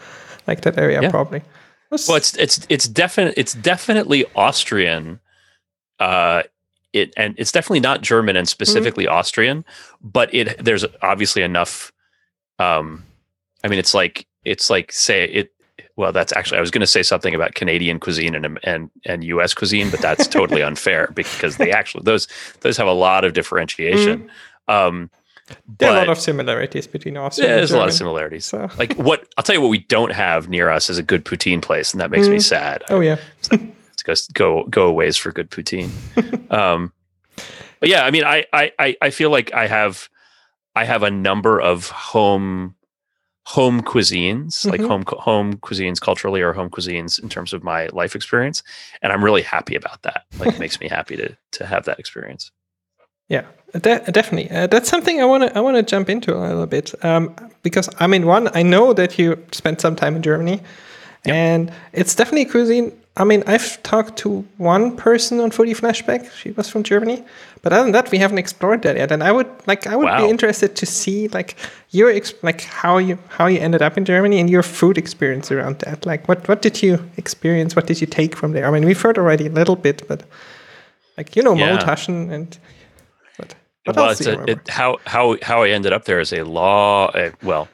[0.46, 1.11] like that area Yeah.
[1.11, 1.42] probably.
[1.90, 5.18] Was- well it's it's it's definite it's definitely austrian
[6.01, 6.43] uh
[6.93, 9.65] it and it's definitely not german and specifically austrian
[10.03, 11.93] but it there's obviously enough
[12.59, 13.05] um
[13.65, 15.53] i mean it's like it's like say it
[15.97, 19.25] well that's actually i was going to say something about canadian cuisine and and and
[19.25, 22.29] us cuisine but that's totally unfair because they actually those
[22.61, 24.31] those have a lot of differentiation
[24.69, 25.11] um
[25.79, 28.45] there are a lot of similarities between Austria yeah, and there's a lot of similarities
[28.47, 28.69] So.
[28.79, 31.63] like what i'll tell you what we don't have near us is a good poutine
[31.63, 32.43] place and that makes me Mm.
[32.43, 33.17] sad Oh yeah.
[34.07, 35.91] Let's go go go for good poutine.
[36.51, 36.93] um,
[37.81, 40.09] but yeah, I mean, I, I I feel like I have
[40.75, 42.75] I have a number of home
[43.47, 44.89] home cuisines, like Mhm.
[44.89, 48.63] home home cuisines culturally or home cuisines in terms of my life experience,
[49.03, 50.25] and I'm really happy about that.
[50.41, 52.51] Like, it makes me happy to to have that experience.
[53.29, 54.51] Yeah, de- definitely.
[54.51, 57.35] Uh, that's something I want to I want to jump into a little bit um,
[57.63, 60.61] because I mean, one, I know that you spent some time in Germany,
[61.25, 66.31] and it's definitely a cuisine I mean, I've talked to one person on Foodie Flashback.
[66.33, 67.24] She was from Germany,
[67.62, 69.11] but other than that, we haven't explored that yet.
[69.11, 70.18] And I would like, I would Wow.
[70.24, 71.57] be interested to see like
[71.90, 75.50] your ex- like how you how you ended up in Germany and your food experience
[75.50, 76.05] around that.
[76.05, 77.74] Like, what what did you experience?
[77.74, 78.66] What did you take from there?
[78.66, 80.22] I mean, we've heard already a little bit, but
[81.16, 81.72] like you know, Yeah.
[82.31, 82.59] And
[83.38, 86.33] what, what well, else it's a, it, how how how I ended up there is
[86.33, 87.07] a law.
[87.14, 87.68] Uh, well,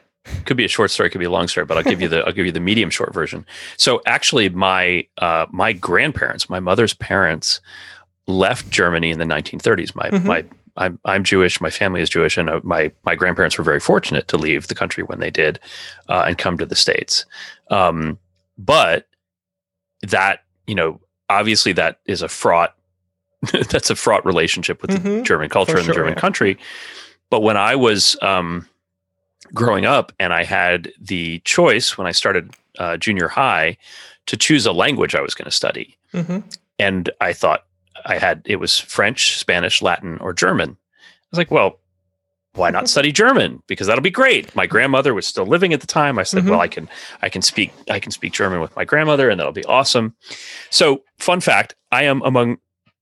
[0.44, 2.24] could be a short story, could be a long story, but I'll give you the
[2.24, 3.44] I'll give you the medium short version.
[3.76, 7.60] So actually, my uh, my grandparents, my mother's parents,
[8.26, 9.94] left Germany in the 1930s.
[9.94, 10.24] My Mhm.
[10.24, 10.44] my
[10.76, 11.60] I'm I'm Jewish.
[11.60, 14.74] My family is Jewish, and uh, my my grandparents were very fortunate to leave the
[14.74, 15.58] country when they did,
[16.08, 17.26] uh, and come to the states.
[17.70, 18.18] Um,
[18.56, 19.06] but
[20.02, 22.74] that you know, obviously, that is a fraught.
[23.70, 25.24] that's a fraught relationship with the Mhm.
[25.24, 26.20] German culture For and the German yeah.
[26.20, 26.58] country.
[27.28, 28.68] But when I was um,
[29.54, 33.76] growing up, and I had the choice when I started uh, junior high
[34.26, 36.38] to choose a language I was going to study, hmm
[36.78, 37.64] and I thought
[38.06, 40.70] I had it was French, Spanish, Latin, or German.
[40.70, 41.78] I was like, well,
[42.54, 43.62] why not study German?
[43.66, 44.54] Because that'll be great.
[44.56, 46.18] My grandmother was still living at the time.
[46.18, 46.50] I said, Mhm.
[46.50, 46.88] well, I can
[47.20, 50.14] I can speak I can speak German with my grandmother, and that'll be awesome.
[50.70, 52.58] So, fun fact: I am among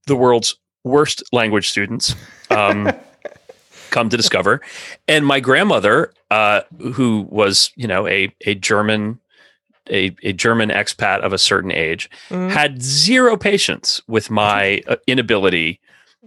[0.07, 2.15] the world's worst language students.
[2.51, 2.91] Um,
[3.90, 4.61] come to discover,
[5.09, 6.62] and my grandmother, uh,
[6.94, 9.18] who was you know a a German.
[9.90, 12.50] A, a German expat of a certain age Mhm.
[12.50, 15.81] had zero patience with my uh, inability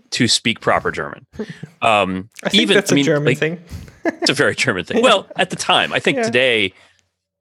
[0.10, 1.26] to speak proper German.
[1.82, 3.64] Um, I think even that's I a mean, German like, thing.
[4.06, 5.02] it's a very German thing.
[5.04, 6.24] Well, at the time, I think Yeah.
[6.24, 6.74] today,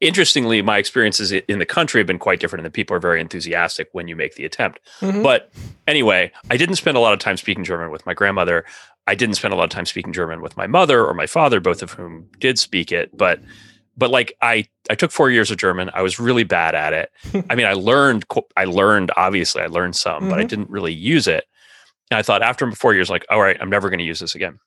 [0.03, 3.21] interestingly, my experiences in the country have been quite different, and the people are very
[3.21, 4.81] enthusiastic when you make the attempt.
[5.01, 5.23] Mhm.
[5.23, 5.51] But
[5.87, 8.65] anyway, I didn't spend a lot of time speaking German with my grandmother.
[9.07, 11.61] I didn't spend a lot of time speaking German with my mother or my father,
[11.61, 13.17] both of whom did speak it.
[13.17, 13.41] But
[13.97, 15.91] but like I I took four years of German.
[15.95, 17.11] I was really bad at it.
[17.51, 18.25] I mean, I learned
[18.57, 20.49] I learned obviously I learned some, but I Mhm.
[20.49, 21.45] didn't really use it.
[22.11, 24.35] And I thought after four years, like, all right, I'm never going to use this
[24.35, 24.59] again.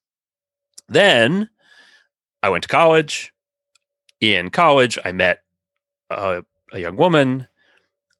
[0.90, 1.50] Then
[2.44, 3.32] I went to college.
[4.22, 5.42] In college, I met
[6.10, 7.48] a, a young woman.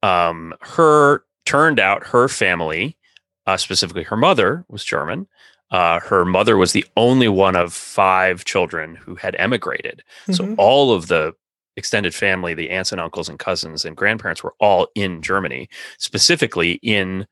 [0.04, 2.98] Um, her turned out her family,
[3.46, 5.28] uh, specifically her mother, was German.
[5.72, 10.04] Uh, her mother was the only one of five children who had emigrated.
[10.32, 10.56] So Mhm.
[10.58, 11.34] all of the
[11.76, 16.74] extended family, the aunts and uncles and cousins and grandparents were all in Germany, specifically
[16.84, 17.28] in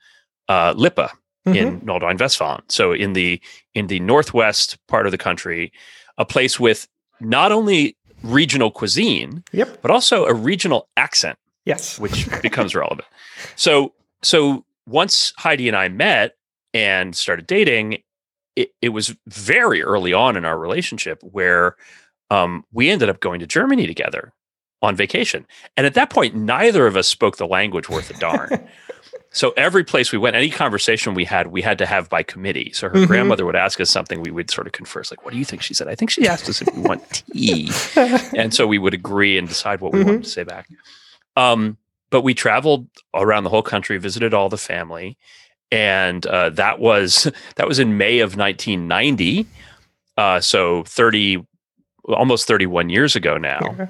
[0.50, 1.10] uh, Lippe
[1.48, 1.56] Mhm.
[1.56, 2.64] in Nordrhein-Westfalen.
[2.70, 3.40] So in the
[3.74, 5.72] in the northwest part of the country,
[6.18, 6.88] a place with
[7.22, 9.82] not only regional cuisine Yep.
[9.82, 12.00] but also a regional accent Yes.
[12.04, 13.08] which becomes relevant.
[13.56, 16.36] So so once Heidi and I met
[16.74, 18.00] and started dating,
[18.56, 21.76] it, it was very early on in our relationship where
[22.30, 24.34] um, we ended up going to Germany together
[24.82, 25.46] on vacation.
[25.78, 28.68] And at that point, neither of us spoke the language worth a darn.
[29.34, 32.72] so every place we went, any conversation we had, we had to have by committee.
[32.74, 33.08] So her Mhm.
[33.08, 35.62] grandmother would ask us something, we would sort of converse, like, what do you think?
[35.62, 37.72] She said, I think she asked us if we want tea
[38.38, 40.06] and so we would agree and decide what we Mhm.
[40.06, 40.68] wanted to say back.
[41.36, 41.78] Um,
[42.12, 45.18] but we traveled around the whole country, visited all the family,
[45.72, 49.48] and uh, that was that was in May of 1990.
[50.16, 51.44] Uh, so 30,
[52.08, 53.88] almost 31 years ago now, Yeah.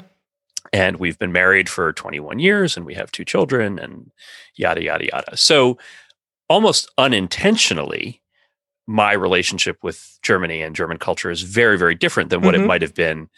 [0.71, 4.11] And we've been married for 21 years, and we have two children, and
[4.55, 5.37] yada yada yada.
[5.37, 5.77] So
[6.49, 8.21] almost unintentionally.
[8.85, 12.63] My relationship with Germany and German culture is very, very different than what Mhm.
[12.63, 13.29] it might have been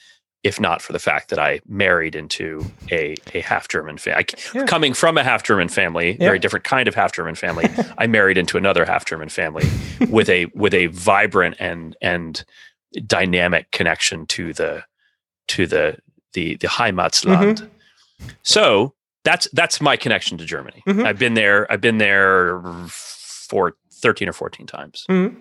[0.44, 4.26] if not for the fact that I married into a, a half German family.
[4.54, 4.66] Yeah.
[4.66, 6.26] Coming from a half German family, Yeah.
[6.28, 7.66] very different kind of half German family,
[7.98, 9.68] I married into another half German family
[10.10, 12.44] with a with a vibrant and and
[13.08, 14.84] dynamic connection to the
[15.48, 15.98] to the
[16.36, 17.58] the the Heimatsland.
[17.62, 18.28] Mm-hmm.
[18.44, 18.94] So
[19.24, 20.82] that's that's my connection to Germany.
[20.88, 21.06] Mhm.
[21.08, 21.66] I've been there.
[21.72, 25.06] I've been there for thirteen or fourteen times.
[25.10, 25.36] Mhm.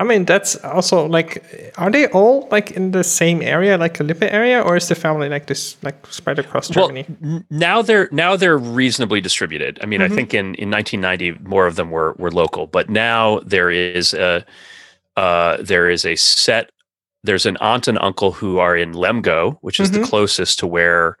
[0.00, 1.44] I mean, that's also like,
[1.76, 4.94] are they all like in the same area, like a Lippe area, or is the
[4.94, 7.04] family like this, like spread across Germany?
[7.20, 9.78] Well, n- now they're now they're reasonably distributed.
[9.82, 10.12] I mean, Mhm.
[10.12, 14.14] I think in, in 1990 more of them were were local, but now there is
[14.14, 14.42] a
[15.16, 16.70] uh, there is a set.
[17.22, 20.04] There's an aunt and uncle who are in Lemgo, which is the Mhm.
[20.08, 21.16] closest to where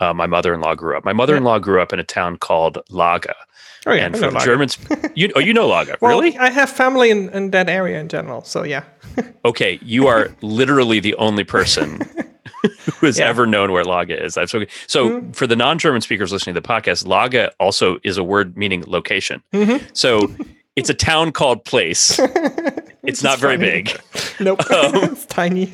[0.00, 1.04] uh, my mother-in-law grew up.
[1.04, 3.26] My mother-in-law grew up in a town called Lage,
[3.86, 4.40] oh yeah, and for know.
[4.40, 4.76] Germans,
[5.14, 6.36] you oh you know Lage, Well, really?
[6.38, 8.82] I have family in, in that area in general, so yeah.
[9.44, 12.00] Okay, you are literally the only person
[12.98, 13.26] who has Yeah.
[13.28, 14.36] ever known where Lage is.
[14.36, 14.66] I've spoken.
[14.88, 15.36] So Mhm.
[15.36, 19.40] for the non-German speakers listening to the podcast, Lage also is a word meaning location.
[19.52, 19.82] Mhm.
[19.92, 20.34] So
[20.76, 22.18] it's a town called place.
[23.04, 23.82] It's not very funny.
[23.82, 24.00] big.
[24.40, 25.64] Nope, Um, it's tiny.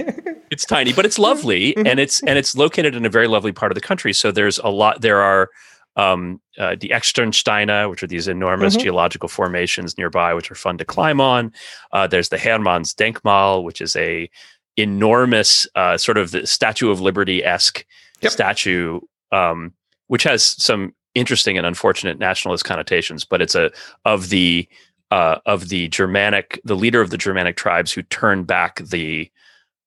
[0.51, 1.87] It's tiny, but it's lovely, Mhm.
[1.87, 4.15] and it's and it's located in a very lovely part of the country.
[4.15, 5.03] So there's a lot.
[5.03, 5.51] There are
[5.97, 8.83] um, uh, the Externsteine, which are these enormous Mhm.
[8.85, 11.53] geological formations nearby, which are fun to climb on.
[11.93, 14.31] Uh, there's the Hermanns Denkmal, which is a
[14.79, 17.85] enormous uh, sort of the Statue of Liberty esque
[18.23, 18.33] Yep.
[18.33, 19.01] statue,
[19.33, 19.75] um,
[20.07, 23.71] which has some interesting and unfortunate nationalist connotations, but it's a
[24.05, 24.67] of the
[25.11, 29.31] uh, of the Germanic, the leader of the Germanic tribes who turned back the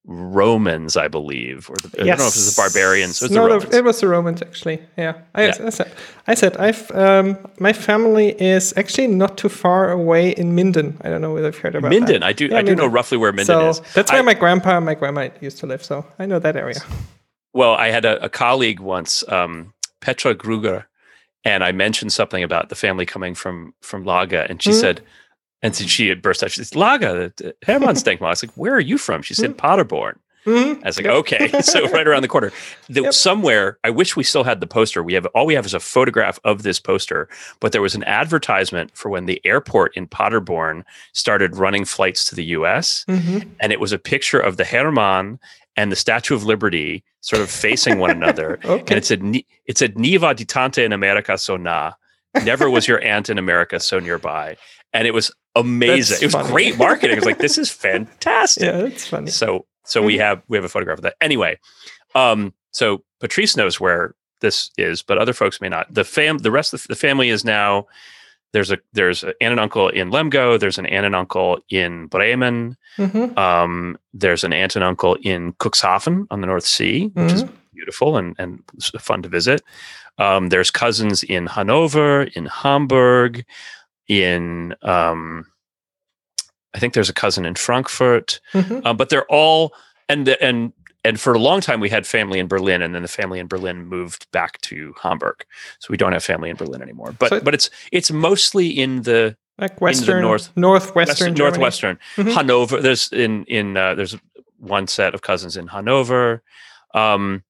[0.05, 3.21] Romans, I believe, or the, I don't know if it was the barbarians.
[3.21, 3.75] It was no, the Romans.
[3.75, 4.81] it was the Romans actually.
[4.97, 5.55] Yeah, I, Yeah.
[5.65, 5.91] I said,
[6.27, 10.97] I said, I've um, my family is actually not too far away in Minden.
[11.01, 12.21] I don't know whether you've heard about Minden.
[12.21, 12.23] that.
[12.23, 12.47] I do.
[12.47, 13.81] Yeah, I do know roughly where Minden so is.
[13.93, 15.84] that's I- where my grandpa and my grandma used to live.
[15.84, 16.81] So I know that area.
[17.53, 20.86] Well, I had a, a colleague once, um, Petra Gruger,
[21.45, 24.80] and I mentioned something about the family coming from from Lage, and she Mhm.
[24.82, 25.01] said,
[25.62, 26.51] and so she had burst out.
[26.51, 29.58] She said, "Lage, the- the Hermannsdenkmal." I was like, "Where are you from?" She said,
[29.58, 30.82] "Paderborn." Mhm.
[30.84, 32.51] I was like, "Okay, so right around the corner."
[32.89, 33.13] The, Yep.
[33.13, 35.04] Somewhere, I wish we still had the poster.
[35.04, 38.04] We have all we have is a photograph of this poster, but there was an
[38.06, 43.47] advertisement for when the airport in Paderborn started running flights to the U.S Mhm.
[43.60, 45.38] and it was a picture of the Hermann
[45.77, 48.60] and the Statue of Liberty sort of facing one another.
[48.65, 48.81] Okay.
[48.81, 49.21] And it said,
[49.65, 51.93] it said, Niva di tante in America so na.
[52.45, 54.55] Never was your aunt in America so nearby.
[54.93, 56.15] And it was amazing.
[56.15, 56.49] That's it was funny.
[56.49, 57.15] great marketing.
[57.15, 58.63] I was like, this is fantastic.
[58.63, 59.29] Yeah, that's funny.
[59.31, 60.19] So, so we Mhm.
[60.19, 61.15] have, we have a photograph of that.
[61.21, 61.60] Anyway.
[62.15, 65.93] Um, so Patrice knows where this is, but other folks may not.
[65.93, 67.86] The fam, the rest of the family is now,
[68.53, 70.59] there's a, there's an aunt and uncle in Lemgo.
[70.59, 72.75] There's an aunt and uncle in Bremen.
[72.97, 73.37] Mhm.
[73.37, 78.17] Um, there's an aunt and uncle in Cuxhaven on the North Sea, which is beautiful
[78.17, 78.61] and, and
[78.99, 79.61] fun to visit.
[80.17, 83.45] Um, there's cousins in Hanover, in Hamburg,
[84.07, 85.45] in um,
[86.73, 88.85] I think there's a cousin in Frankfurt, Mhm.
[88.85, 89.73] um, but they're all
[90.09, 93.07] and and and for a long time we had family in Berlin, and then the
[93.07, 95.45] family in Berlin moved back to Hamburg,
[95.79, 97.13] so we don't have family in Berlin anymore.
[97.17, 102.33] But So- but it's it's mostly in the Like western, north- northwestern, West- northwestern Mhm.
[102.33, 102.81] Hanover.
[102.81, 104.15] There's in in uh, there's
[104.57, 106.41] one set of cousins in Hanover,
[106.93, 107.43] um,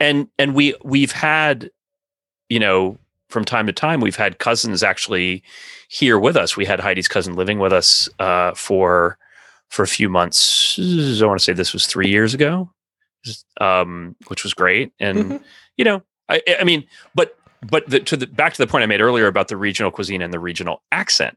[0.00, 1.70] and and we we've had,
[2.48, 5.42] you know, from time to time we've had cousins actually
[5.88, 6.56] here with us.
[6.56, 9.18] We had Heidi's cousin living with us uh, for
[9.70, 10.78] for a few months.
[10.78, 12.70] I want to say this was three years ago,
[13.60, 14.92] um, which was great.
[15.00, 15.42] And Mhm.
[15.76, 18.86] you know, I I mean, but but the, to the back to the point I
[18.86, 21.36] made earlier about the regional cuisine and the regional accent.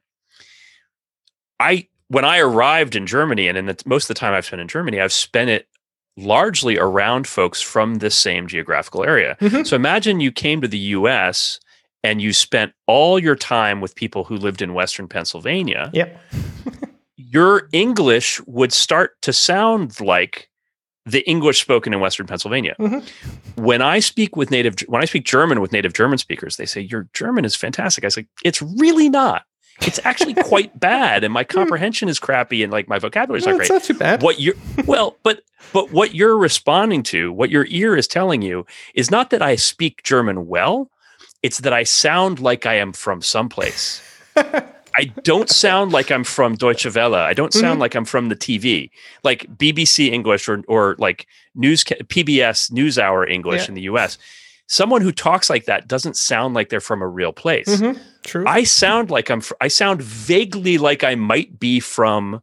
[1.59, 4.61] I when I arrived in Germany, and in the, most of the time I've spent
[4.61, 5.67] in Germany, I've spent it
[6.17, 9.35] largely around folks from this same geographical area.
[9.41, 9.65] Mhm.
[9.67, 11.59] So imagine you came to the U.S.
[12.03, 15.89] and you spent all your time with people who lived in Western Pennsylvania.
[15.93, 16.21] Yep.
[17.17, 20.49] Your English would start to sound like
[21.05, 22.75] the English spoken in Western Pennsylvania.
[22.79, 23.07] Mhm.
[23.55, 26.81] When I speak with native, when I speak German with native German speakers, they say
[26.81, 28.03] your German is fantastic.
[28.03, 29.43] I say it's really not.
[29.81, 33.55] It's actually quite bad, and my comprehension is crappy, and like my vocabulary is Well,
[33.55, 33.75] not it's great.
[33.75, 34.21] not too bad.
[34.23, 35.41] What you're well, but
[35.73, 39.55] but what you're responding to, what your ear is telling you, is not that I
[39.57, 40.89] speak German well.
[41.43, 44.01] It's that I sound like I am from someplace.
[44.97, 47.15] I don't sound like I'm from Deutsche Welle.
[47.15, 47.81] I don't sound Mhm.
[47.81, 48.89] like I'm from the TV,
[49.23, 53.67] like BBC English or or like news PBS NewsHour English Yeah.
[53.69, 54.17] in the U.S.
[54.67, 57.67] Someone who talks like that doesn't sound like they're from a real place.
[57.67, 57.99] Mhm.
[58.25, 58.45] True.
[58.47, 59.41] I sound like I'm.
[59.41, 62.41] Fr- I sound vaguely like I might be from,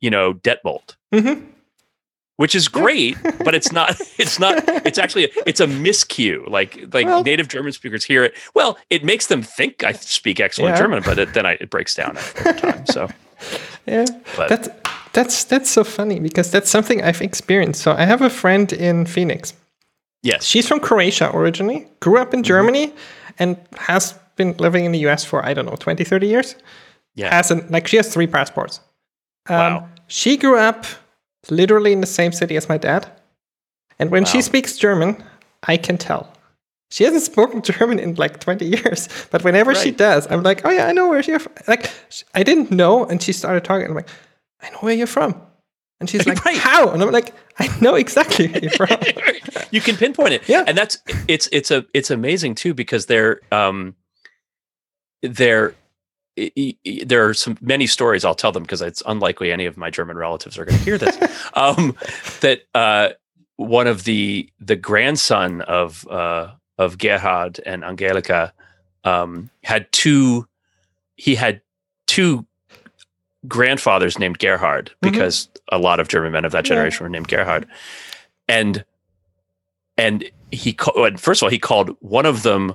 [0.00, 1.42] you know, Detmold, Mhm.
[2.38, 4.00] Which is great, but it's not.
[4.18, 4.54] It's not.
[4.86, 5.24] It's actually.
[5.26, 6.48] A, it's a miscue.
[6.48, 8.34] Like like Well- native German speakers hear it.
[8.54, 10.80] Well, it makes them think I speak excellent Yeah.
[10.82, 12.86] German, but it, then I, it breaks down over time.
[12.86, 13.08] So
[13.86, 14.68] Yeah, But- that's
[15.12, 17.80] that's that's so funny because that's something I've experienced.
[17.82, 19.54] So I have a friend in Phoenix.
[20.22, 22.38] yes, She's from Croatia originally, grew up Mm-hmm.
[22.38, 22.92] in Germany,
[23.38, 26.54] and has been living in the US for I don't know 20, 30 years.
[27.14, 28.80] yeah, Has an like she has three passports.
[29.48, 29.88] Um, Wow.
[30.08, 30.84] She grew up
[31.50, 33.10] literally in the same city as my dad,
[33.98, 35.22] and when she speaks German,
[35.64, 36.32] I can tell.
[36.90, 40.70] She hasn't spoken German in like 20 years, but whenever she does, I'm like, oh
[40.70, 41.52] yeah, I know where you're from.
[41.66, 41.90] Like,
[42.34, 43.86] I didn't know, and she started talking.
[43.88, 44.08] I'm like,
[44.62, 45.40] I know where you're from.
[46.00, 46.56] And she's like, Right.
[46.56, 46.90] how?
[46.90, 48.88] And I'm like, I know exactly where you're from.
[49.70, 50.48] you can pinpoint it.
[50.48, 50.64] Yeah.
[50.66, 53.96] and that's it's it's a it's amazing too because they're um
[55.22, 55.74] they're
[57.06, 60.16] there are some many stories I'll tell them because it's unlikely any of my German
[60.16, 61.16] relatives are going to hear this.
[61.54, 61.96] um,
[62.40, 63.10] that uh,
[63.56, 68.52] one of the the grandson of uh, of Gerhard and Angelica
[69.04, 70.46] um, had two.
[71.16, 71.60] He had
[72.06, 72.46] two
[73.46, 75.12] grandfathers named Gerhard Mhm.
[75.12, 76.70] because a lot of German men of that Yeah.
[76.74, 77.66] generation were named Gerhard,
[78.48, 78.84] and
[79.96, 81.18] and he called.
[81.20, 82.74] First of all, he called one of them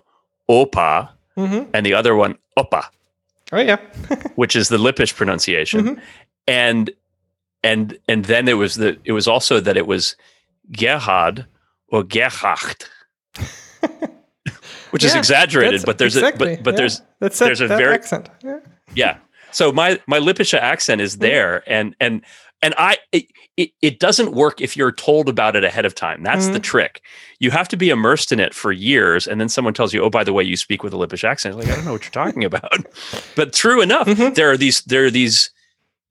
[0.49, 1.69] opa, Mhm.
[1.73, 2.85] and the other one opa,
[3.53, 3.77] Oh yeah.
[4.35, 5.85] which is the Lippish pronunciation.
[5.85, 6.01] Mhm.
[6.47, 6.91] And
[7.63, 10.15] and and then it was the it was also that it was
[10.71, 11.45] Gerhard
[11.87, 12.83] or Gerhard,
[14.91, 16.77] which is exaggerated, but there's exactly, a but but yeah.
[16.77, 18.29] there's that's that, there's a that very- accent.
[18.43, 18.59] Yeah.
[18.95, 19.17] yeah.
[19.51, 22.21] So my my Lippische accent is there, and and
[22.63, 23.25] and I it,
[23.57, 26.23] it, it doesn't work if you're told about it ahead of time.
[26.23, 26.63] That's the Mhm.
[26.63, 27.01] trick.
[27.39, 30.09] You have to be immersed in it for years, and then someone tells you, "Oh,
[30.09, 32.11] by the way, you speak with a Lippisch accent." Like I don't know what you're
[32.25, 32.71] talking about,
[33.35, 34.33] but true enough, Mhm.
[34.33, 35.51] there are these there are these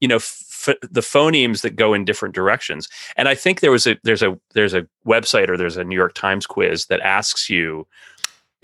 [0.01, 0.39] you know f-
[0.83, 4.39] the phonemes that go in different directions, and I think there was a there's a
[4.55, 7.87] there's a website or there's a New York Times quiz that asks you.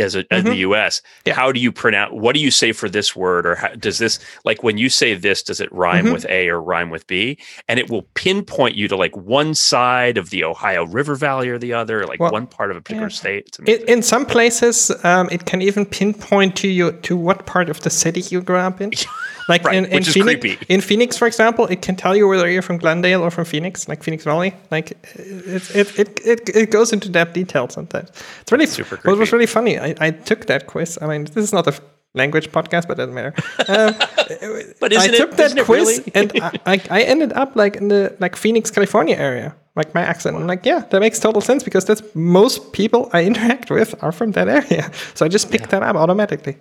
[0.01, 1.35] As a, in the U.S., Yeah.
[1.35, 2.13] how do you pronounce?
[2.13, 5.15] What do you say for this word, or how, does this like when you say
[5.15, 5.43] this?
[5.43, 6.13] Does it rhyme Mhm.
[6.13, 7.37] with A or rhyme with B?
[7.69, 11.59] And it will pinpoint you to like one side of the Ohio River Valley or
[11.59, 13.15] the other, like Well, one part of a particular yeah.
[13.23, 13.47] state.
[13.49, 17.69] It's In, in some places, um, it can even pinpoint to you to what part
[17.69, 18.93] of the city you grew up in.
[19.51, 20.67] Like Right, in, in which is Phoenix, creepy.
[20.69, 23.89] in Phoenix, for example, it can tell you whether you're from Glendale or from Phoenix,
[23.89, 24.53] like Phoenix Valley.
[24.71, 28.11] Like it, it, it, it, it goes into that detail sometimes.
[28.43, 30.99] It's really Super What was really funny, I, I took that quiz.
[31.01, 31.75] I mean, this is not a
[32.15, 33.35] language podcast, but it doesn't matter.
[33.69, 33.95] Um,
[34.81, 36.13] But I isn't took it, that isn't quiz really?
[36.15, 40.03] and I, I, I ended up like in the like Phoenix, California area, like my
[40.03, 40.37] accent.
[40.37, 44.13] I'm like, yeah, that makes total sense because that's most people I interact with are
[44.13, 44.91] from that area.
[45.15, 46.57] So I just picked that up automatically.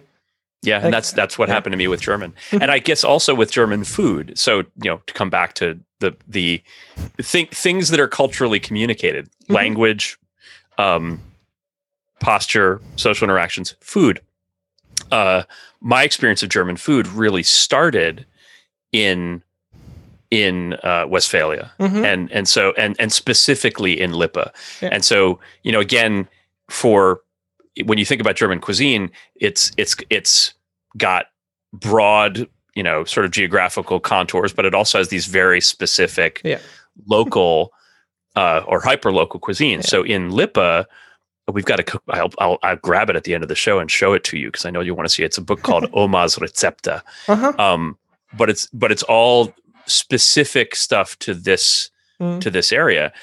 [0.64, 3.52] Yeah, and that's that's what happened to me with German, and I guess also with
[3.52, 4.34] German food.
[4.38, 6.62] So you know, to come back to the the
[7.22, 9.54] think things that are culturally communicated, Mm-hmm.
[9.54, 10.18] language,
[10.78, 11.22] um,
[12.20, 14.22] posture, social interactions, food.
[15.12, 15.44] Uh,
[15.82, 18.26] my experience of German food really started
[18.92, 19.44] in
[20.30, 22.04] in uh, Westphalia, Mhm.
[22.06, 24.52] and and so and and specifically in Lippe,
[24.82, 24.90] Yeah.
[24.92, 26.28] and so you know again
[26.70, 27.22] for
[27.86, 30.54] when you think about German cuisine, it's it's it's
[30.98, 31.28] got
[31.72, 36.60] broad you know sort of geographical contours, but it also has these very specific Yeah.
[37.08, 37.72] local
[38.36, 39.82] uh, or hyper local cuisine.
[39.82, 40.86] So in Lippe.
[41.52, 42.02] We've got to.
[42.10, 44.38] I'll, I'll, I'll grab it at the end of the show and show it to
[44.38, 45.28] you because I know you want to see it.
[45.28, 47.54] It's a book called Oma's Rezepte Uh-huh.
[47.58, 47.98] um,
[48.38, 49.54] but it's but it's all
[49.86, 51.90] specific stuff to this
[52.20, 52.42] Mm.
[52.42, 53.14] to this area.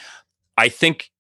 [0.57, 1.11] I think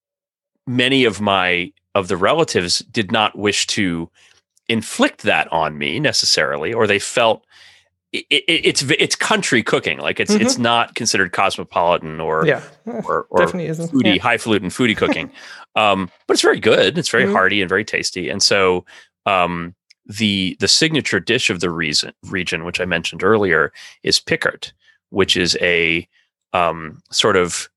[0.64, 4.08] many of my of the relatives did not wish to
[4.68, 7.44] inflict that on me necessarily, or they felt
[8.14, 12.62] it, it, it's it's country cooking, like it's it's not considered cosmopolitan or Yeah.
[12.86, 13.90] or, or Definitely isn't.
[13.90, 14.22] foodie, Yeah.
[14.22, 15.30] highfalutin foodie cooking.
[15.76, 16.96] um, but it's very good.
[16.96, 17.32] It's very Mhm.
[17.32, 18.28] hearty and very tasty.
[18.28, 18.84] And so
[19.26, 19.74] um,
[20.06, 24.72] the the signature dish of the reason, region, which I mentioned earlier, is pickert,
[25.10, 26.06] which is a
[26.52, 27.68] um, sort of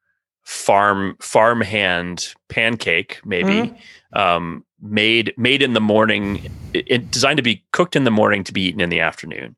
[0.43, 3.73] farm farmhand pancake, maybe
[4.13, 8.43] um, made made in the morning, it, it- designed to be cooked in the morning
[8.43, 9.55] to be eaten in the afternoon.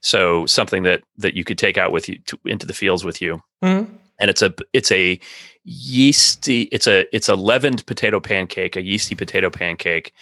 [0.00, 3.20] So something that that you could take out with you to, into the fields with
[3.20, 3.88] you Mhm.
[4.18, 5.18] and it's a it's a
[5.64, 10.12] yeasty it's a it's a leavened potato pancake a yeasty potato pancake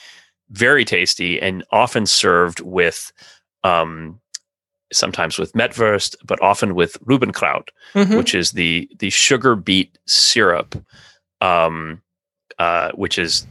[0.50, 3.12] very tasty and often served with
[3.64, 4.20] um
[4.92, 8.16] sometimes with mettwurst but often with rubenkraut Mhm.
[8.16, 10.74] which is the the sugar beet syrup
[11.40, 12.02] um
[12.58, 13.46] uh which is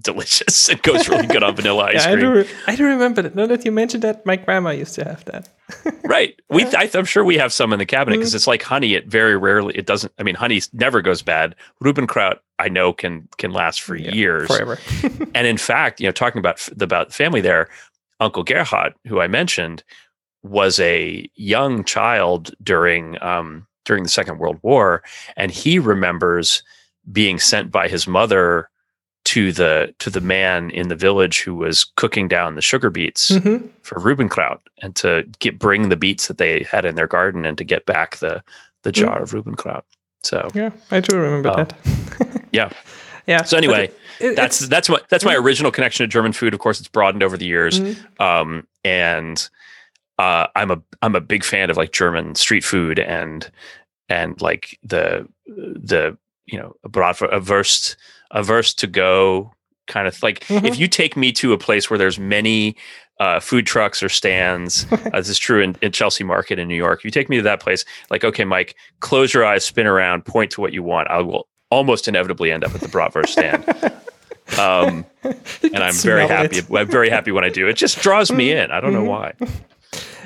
[0.00, 2.32] delicious it goes really good on vanilla ice Yeah, I cream do.
[2.40, 3.34] Re- I do remember that.
[3.36, 5.48] Now that you mentioned that, my grandma used to have that.
[6.04, 6.38] Right.
[6.50, 8.36] We, I, I'm sure we have some in the cabinet because Mhm.
[8.36, 8.94] it's like honey.
[8.94, 10.12] It very rarely, it doesn't.
[10.18, 11.54] I mean, honey never goes bad.
[11.82, 14.48] Rubenkraut, I know, can can last for Yeah, years.
[14.48, 14.78] forever.
[15.34, 17.68] And in fact, you know, talking about about family there,
[18.20, 19.82] Uncle Gerhard, who I mentioned,
[20.42, 25.02] was a young child during um, during the Second World War,
[25.36, 26.62] and he remembers
[27.10, 28.68] being sent by his mother
[29.24, 33.30] to the to the man in the village who was cooking down the sugar beets
[33.30, 33.68] Mhm.
[33.82, 37.56] for Rubenkraut and to get bring the beets that they had in their garden and
[37.58, 38.42] to get back the
[38.82, 38.94] the Mm.
[38.96, 39.82] jar of Rubenkraut.
[40.22, 41.56] So Yeah, I do remember Oh.
[41.56, 41.74] that.
[42.52, 42.68] yeah.
[43.26, 43.42] Yeah.
[43.44, 43.84] So anyway,
[44.20, 46.52] it- it- that's that's my that's my original connection to German food.
[46.52, 47.80] Of course, it's broadened over the years.
[47.80, 48.20] Mhm.
[48.20, 49.48] Um, and
[50.18, 53.50] uh, I'm a I'm a big fan of like German street food and
[54.10, 57.96] and like the the you know a bratwurst a verst
[58.78, 59.52] a to go
[59.86, 60.64] kind of like Mhm.
[60.66, 62.76] if you take me to a place where there's many
[63.20, 66.74] uh, food trucks or stands uh, this is true in, in chelsea market in new
[66.76, 70.24] york you take me to that place like okay mike close your eyes spin around
[70.24, 73.64] point to what you want i will almost inevitably end up at the bratwurst stand
[74.58, 75.04] um,
[75.62, 76.66] and i'm very happy it.
[76.74, 79.06] i'm very happy when i do it just draws me in i don't know Mhm.
[79.06, 79.32] why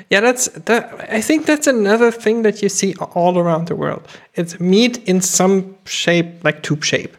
[0.09, 0.83] Yeah, that's that.
[1.17, 4.01] I think that's another thing that you see all around the world.
[4.33, 7.15] It's meat in some shape, like tube shape.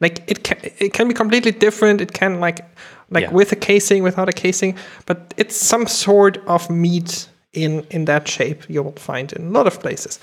[0.00, 2.00] like it can it can be completely different.
[2.00, 2.64] It can like
[3.10, 3.32] like Yeah.
[3.36, 4.74] with a casing, without a casing,
[5.06, 9.50] but it's some sort of meat in in that shape you will find in a
[9.50, 10.20] lot of places.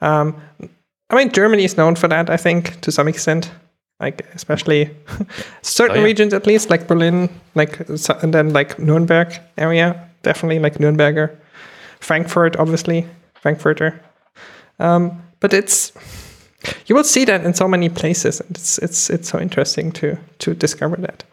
[0.00, 0.34] Um,
[1.12, 2.30] I mean, Germany is known for that.
[2.30, 3.50] I think to some extent,
[4.02, 4.88] like especially
[5.62, 6.06] certain Oh, yeah.
[6.06, 7.80] regions at least, like Berlin, like
[8.22, 11.36] and then like Nuremberg area, definitely like Nürnberger,
[12.00, 14.00] Frankfurt, obviously Frankfurter.
[14.78, 15.92] Um, but it's
[16.86, 20.16] you will see that in so many places, and it's it's it's so interesting to
[20.38, 21.24] to discover that.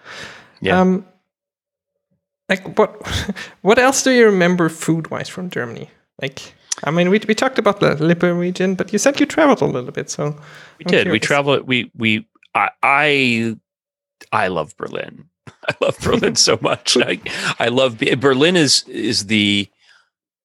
[0.62, 0.80] Yeah.
[0.80, 1.06] Um,
[2.50, 3.06] like what
[3.62, 5.90] what else do you remember food wise from Germany?
[6.22, 9.62] Like I mean, we we talked about the Lippe region, but you said you traveled
[9.62, 10.36] a little bit, so
[10.80, 11.08] We I'm did.
[11.10, 11.68] We traveled.
[11.68, 13.58] We we I I,
[14.32, 15.30] I love Berlin.
[15.70, 16.98] I love Berlin so much.
[17.02, 17.20] I
[17.60, 19.68] I love Berlin is is the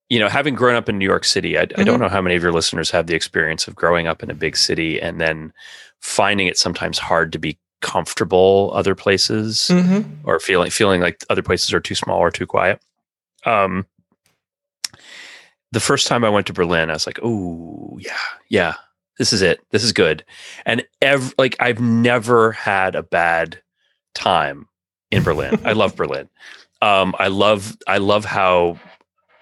[0.08, 1.56] you know having grown up in New York City.
[1.58, 1.84] I, I Mhm.
[1.86, 4.34] don't know how many of your listeners have the experience of growing up in a
[4.34, 5.52] big city and then
[6.00, 10.04] finding it sometimes hard to be comfortable other places Mhm.
[10.24, 12.80] or feeling feeling like other places are too small or too quiet.
[13.44, 13.86] Um,
[15.72, 18.74] the first time I went to Berlin, I was like, "Oh yeah, yeah,
[19.18, 19.60] this is it.
[19.70, 20.24] This is good."
[20.66, 23.60] And ev- like I've never had a bad
[24.14, 24.68] time
[25.12, 25.60] in Berlin.
[25.64, 26.28] I love Berlin.
[26.80, 28.78] Um, I love I love how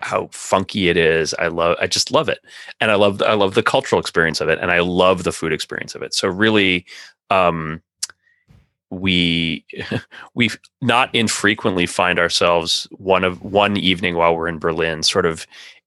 [0.01, 1.35] how funky it is.
[1.39, 2.41] I love I just love it.
[2.81, 5.53] And I love I love the cultural experience of it and I love the food
[5.53, 6.15] experience of it.
[6.15, 6.85] So really
[7.31, 7.83] um
[8.91, 9.65] we
[10.35, 10.51] we
[10.83, 15.47] not infrequently find ourselves one of one evening while we're in Berlin sort of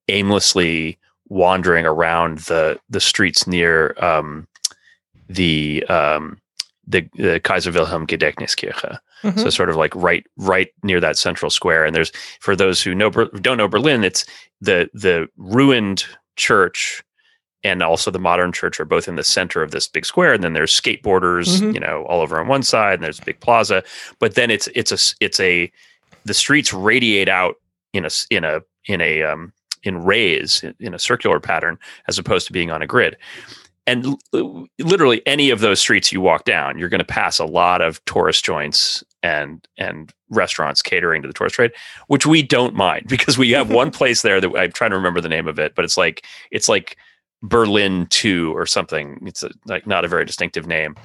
[0.09, 0.97] aimlessly
[1.29, 4.47] wandering around the the streets near um
[5.27, 6.39] the um
[6.85, 8.99] the, the Kaiser Wilhelm Gedächtniskirche.
[9.23, 9.39] Mhm.
[9.39, 11.85] So sort of like right right near that central square.
[11.85, 14.25] And there's for those who know don't know Berlin, it's
[14.61, 16.05] the the ruined
[16.35, 17.03] church
[17.63, 20.33] and also the modern church are both in the center of this big square.
[20.33, 21.73] And then there's skateboarders, Mhm.
[21.73, 23.83] you know, all over on one side, and there's a big plaza.
[24.19, 25.71] But then it's it's a it's a
[26.25, 27.55] the streets radiate out
[27.93, 29.53] in a in a in a um
[29.83, 33.17] in rays in- in a circular pattern as opposed to being on a grid
[33.85, 37.43] and l- literally any of those streets you walk down you're going to pass a
[37.45, 41.71] lot of tourist joints and and restaurants catering to the tourist trade
[42.07, 45.21] which we don't mind because we have one place there that i'm trying to remember
[45.21, 46.97] the name of it but it's like it's like
[47.41, 49.19] berlin 2 or something.
[49.25, 50.95] It's a, like not a very distinctive name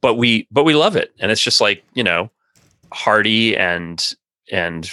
[0.00, 1.12] but we but we love it.
[1.20, 2.30] And it's just like you know
[2.92, 4.02] hearty and
[4.50, 4.90] and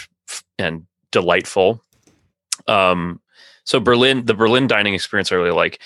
[0.59, 1.82] and delightful.
[2.67, 3.22] Um
[3.63, 5.80] so berlin the berlin dining experience i really like.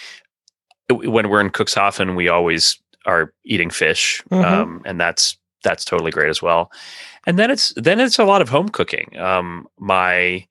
[0.90, 4.44] When we're in Cuxhaven, we always are eating fish, Mhm.
[4.46, 5.36] um, and that's
[5.66, 6.72] that's totally great as well.
[7.28, 9.18] And then it's then it's a lot of home cooking.
[9.18, 10.48] Um, my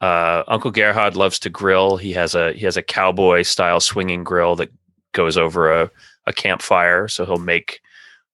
[0.00, 1.98] uh, uncle Gerhard loves to grill.
[1.98, 4.70] He has a he has a cowboy style swinging grill that
[5.12, 5.90] goes over a,
[6.26, 7.80] a campfire, so he'll make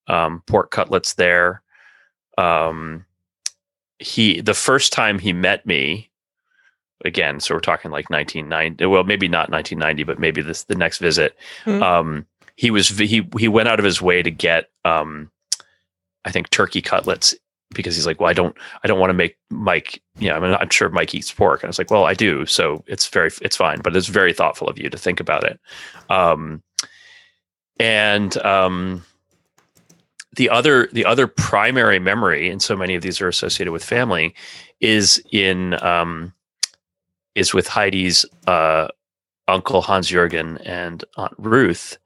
[0.06, 1.62] um, pork cutlets there.
[2.38, 3.04] Um,
[3.98, 6.10] he the first time he met me,
[7.04, 8.86] again, so we're talking like 1990.
[8.86, 11.36] Well, maybe not 1990, but maybe this the next visit.
[11.64, 11.82] Mhm.
[11.82, 15.30] Um, he was he he went out of his way to get um,
[16.24, 17.34] I think turkey cutlets
[17.72, 20.02] because he's like, well, I don't I don't want to make Mike.
[20.18, 22.14] You know, I mean, I'm sure Mike eats pork, and I was like, well, I
[22.14, 25.44] do, so it's very it's fine, but it's very thoughtful of you to think about
[25.44, 25.60] it.
[26.08, 26.62] Um,
[27.78, 29.04] and um,
[30.36, 34.34] the other the other primary memory, and so many of these are associated with family,
[34.80, 36.32] is in um,
[37.34, 38.88] is with Heidi's uh,
[39.48, 41.98] uncle Hans Jürgen and Aunt Ruth,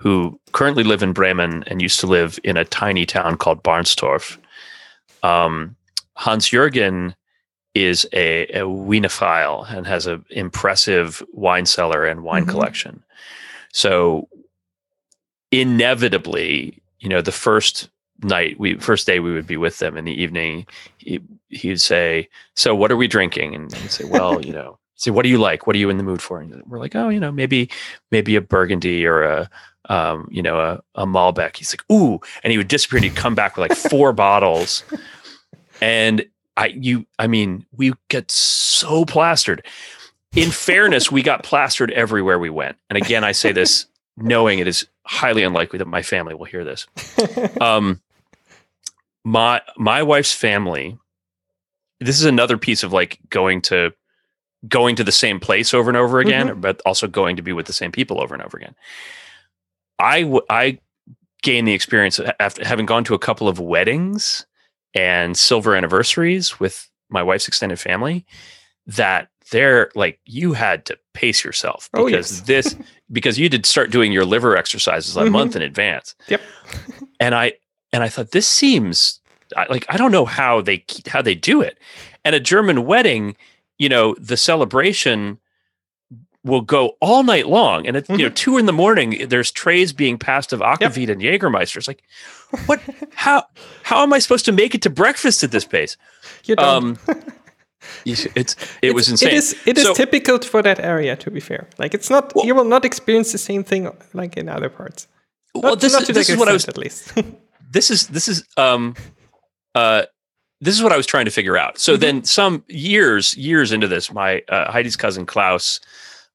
[0.00, 4.38] who currently live in Bremen and used to live in a tiny town called Barnstorf.
[5.22, 5.76] Um,
[6.14, 7.14] Hans Jürgen
[7.74, 12.48] is a, a winophile and has an impressive wine cellar and wine Mhm.
[12.50, 13.04] collection.
[13.72, 14.26] So
[15.52, 17.88] inevitably, you know, the first
[18.22, 20.66] night we first day we would be with them in the evening,
[20.98, 25.10] he, he'd say, "So what are we drinking?" And he'd say, "Well, you know." Say,
[25.12, 25.66] what do you like?
[25.66, 26.40] What are you in the mood for?
[26.42, 27.70] And we're like, oh, you know, maybe,
[28.10, 29.48] maybe a Burgundy or a,
[29.90, 31.56] um, you know, a, a Malbec.
[31.56, 32.98] He's like, ooh, and he would disappear.
[32.98, 34.84] and He'd come back with like four bottles,
[35.82, 36.24] and
[36.56, 39.66] I, you, I mean, we get so plastered.
[40.34, 42.76] In fairness, we got plastered everywhere we went.
[42.88, 43.86] And again, I say this
[44.16, 46.86] knowing it is highly unlikely that my family will hear this.
[47.60, 48.00] Um,
[49.24, 50.96] my my wife's family.
[51.98, 53.92] This is another piece of like going to
[54.68, 57.66] going to the same place over and over again, but also going to be with
[57.66, 58.74] the same people over and over again.
[60.00, 60.78] I w- I
[61.42, 64.46] gained the experience after having gone to a couple of weddings
[64.94, 68.24] and silver anniversaries with my wife's extended family
[68.86, 72.40] that they're like you had to pace yourself Oh, because yes.
[72.46, 72.76] this
[73.12, 75.30] because you did start doing your liver exercises a Mhm.
[75.32, 76.14] month in advance.
[76.28, 76.40] Yep.
[77.20, 77.54] and I
[77.92, 79.20] and I thought this seems
[79.68, 81.78] like I don't know how they how they do it.
[82.24, 83.36] And a German wedding,
[83.78, 85.38] you know, the celebration
[86.44, 89.92] will go all night long, and at you know two in the morning, there's trays
[89.92, 91.76] being passed of aquavit and Jägermeister.
[91.76, 92.02] It's like,
[92.66, 92.80] what?
[93.14, 93.44] how
[93.82, 95.96] how am I supposed to make it to breakfast at this pace?
[96.44, 96.68] You don't.
[96.84, 96.98] Um,
[98.04, 99.28] it's it was insane.
[99.30, 101.16] It is it is So- typical for that area.
[101.16, 104.36] To be fair, like it's not Well- you will not experience the same thing like
[104.36, 105.08] in other parts.
[105.54, 107.12] well, this not is to this is what I was at least.
[107.70, 108.94] this is this is um
[109.74, 110.02] uh
[110.62, 111.78] this is what I was trying to figure out.
[111.78, 112.00] So Mm-hmm.
[112.00, 115.80] then some years years into this, my uh, Heidi's cousin Klaus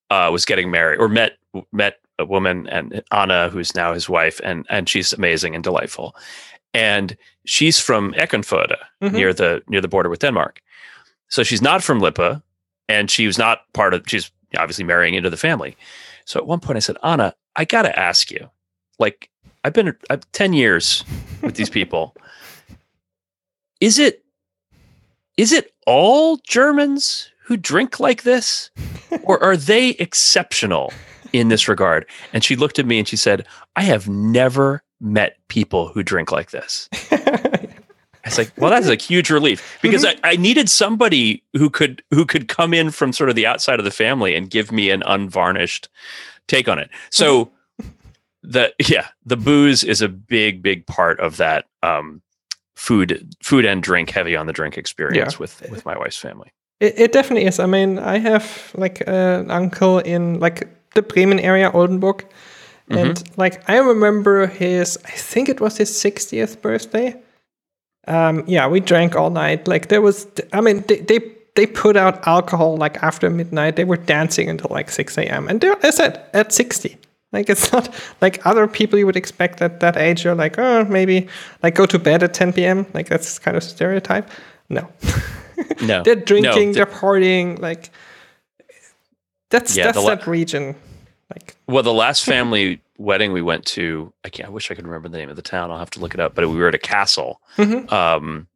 [0.09, 1.33] uh, was getting married or met
[1.71, 6.15] met a woman and Anna, who's now his wife, and and she's amazing and delightful,
[6.73, 9.11] and she's from Eckernförde Mhm.
[9.13, 10.61] near the near the border with Denmark.
[11.29, 12.41] So she's not from Lippe,
[12.87, 14.03] and she was not part of.
[14.07, 15.75] She's obviously marrying into the family.
[16.25, 18.49] So at one point, I said, Anna, I got to ask you,
[18.99, 19.29] like
[19.63, 21.03] I've been I've, ten years
[21.41, 22.15] with these people.
[23.81, 24.23] Is it
[25.37, 28.69] is it all Germans who drink like this,
[29.23, 30.91] or are they exceptional
[31.33, 32.05] in this regard?
[32.33, 36.31] And she looked at me and she said, "I have never met people who drink
[36.31, 41.43] like this." I was like, well, that's a huge relief because I, I needed somebody
[41.53, 44.49] who could who could come in from sort of the outside of the family and
[44.49, 45.89] give me an unvarnished
[46.47, 46.89] take on it.
[47.11, 47.51] So
[48.41, 52.23] the yeah, the booze is a big, big part of that um,
[52.75, 55.39] food food and drink heavy on the drink experience Yeah.
[55.39, 56.51] with with my wife's family.
[56.79, 57.59] It, it definitely is.
[57.59, 62.25] I mean, I have like an uncle in like the Bremen area, Oldenburg,
[62.89, 64.97] and like I remember his.
[65.05, 67.15] I think it was his 60th birthday.
[68.07, 69.67] Um, yeah, we drank all night.
[69.67, 70.27] Like there was.
[70.53, 71.19] I mean, they they,
[71.55, 73.75] they put out alcohol like after midnight.
[73.75, 75.47] They were dancing until like 6 a.m.
[75.47, 76.97] And they're, I said at 60.
[77.31, 77.89] Like it's not
[78.21, 80.23] like other people you would expect at that age.
[80.23, 81.27] You're like, oh, maybe
[81.63, 82.85] like go to bed at 10 p.m.
[82.93, 84.29] Like that's kind of stereotype.
[84.69, 84.87] No.
[85.81, 87.89] No, they're drinking, No, they're partying, like
[89.49, 90.75] that's Yeah, that's la- that region.
[91.33, 94.47] Like Well, the last family wedding we went to, I can't.
[94.49, 95.71] I wish I could remember the name of the town.
[95.71, 96.35] I'll have to look it up.
[96.35, 97.91] But we were at a castle, Mhm.
[97.91, 98.47] um,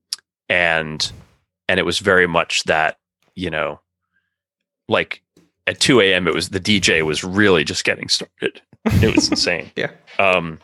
[0.50, 1.12] and
[1.68, 2.98] and it was very much that
[3.36, 3.80] you know,
[4.88, 5.22] like
[5.68, 6.28] at two a.m.
[6.28, 8.62] It was the DJ was really just getting started.
[8.86, 9.72] It was insane.
[9.76, 9.92] Yeah.
[10.18, 10.60] Um,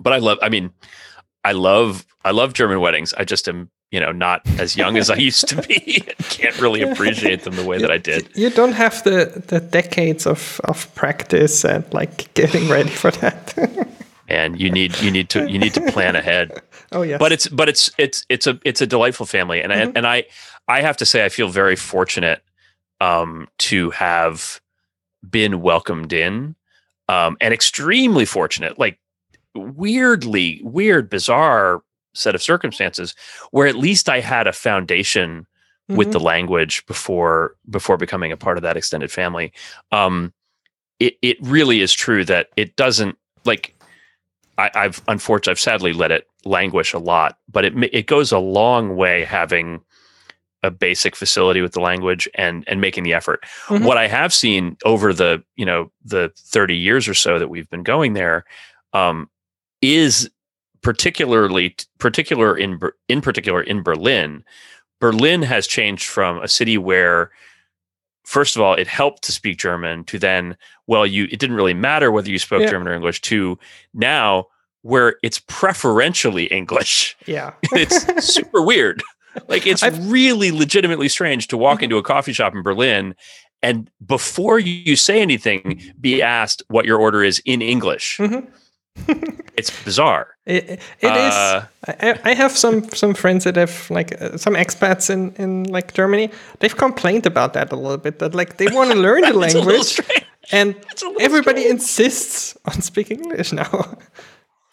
[0.00, 0.38] but I love.
[0.42, 0.70] I mean,
[1.44, 2.06] I love.
[2.24, 3.12] I love German weddings.
[3.14, 3.70] I just am.
[3.92, 6.00] You know, not as young as I used to be.
[6.30, 8.28] Can't really appreciate them the way that I did.
[8.34, 13.54] you don't have the the decades of of practice and like getting ready for that.
[14.28, 16.52] And you need you need to you need to plan ahead.
[16.92, 17.18] oh yeah.
[17.18, 19.76] but it's but it's it's it's a it's a delightful family and Mhm.
[19.88, 20.24] I, and I
[20.68, 22.40] I have to say I feel very fortunate
[23.00, 24.60] um to have
[25.28, 26.54] been welcomed in
[27.08, 28.98] um and extremely fortunate like
[29.54, 31.82] weirdly weird bizarre
[32.14, 33.14] set of circumstances
[33.50, 35.46] where at least I had a foundation
[35.88, 36.12] with Mhm.
[36.12, 39.52] the language before before becoming a part of that extended family
[39.90, 40.32] um
[41.00, 43.74] it it really is true that it doesn't like
[44.58, 48.38] I, I've unfortunately I've sadly let it languish a lot, but it it goes a
[48.38, 49.80] long way having
[50.62, 53.44] a basic facility with the language and and making the effort.
[53.66, 53.84] Mhm.
[53.84, 57.68] What I have seen over the you know the thirty years or so that we've
[57.70, 58.44] been going there
[58.92, 59.28] um,
[59.80, 60.30] is
[60.82, 62.78] particularly particular in
[63.08, 64.44] in particular in Berlin.
[65.00, 67.30] Berlin has changed from a city where
[68.24, 70.56] first of all it helped to speak German to then
[70.86, 72.70] well you it didn't really matter whether you spoke Yeah.
[72.70, 73.58] German or English to
[73.94, 74.46] now
[74.82, 77.16] where it's preferentially English.
[77.26, 77.52] yeah.
[77.72, 79.02] It's super weird.
[79.48, 83.14] Like it's I've- really legitimately strange to walk into a coffee shop in Berlin
[83.62, 88.18] and before you say anything be asked what your order is in English.
[88.18, 88.48] Mhm.
[89.54, 90.28] It's bizarre.
[90.46, 90.64] It,
[91.00, 91.34] it is.
[91.34, 95.64] Uh, I, I have some some friends that have like uh, some expats in in
[95.64, 96.30] like Germany.
[96.60, 98.18] They've complained about that a little bit.
[98.18, 100.00] That like they want to learn the It's a little language,
[100.52, 101.80] and It's a little everybody strange.
[101.80, 103.96] insists on speaking English now.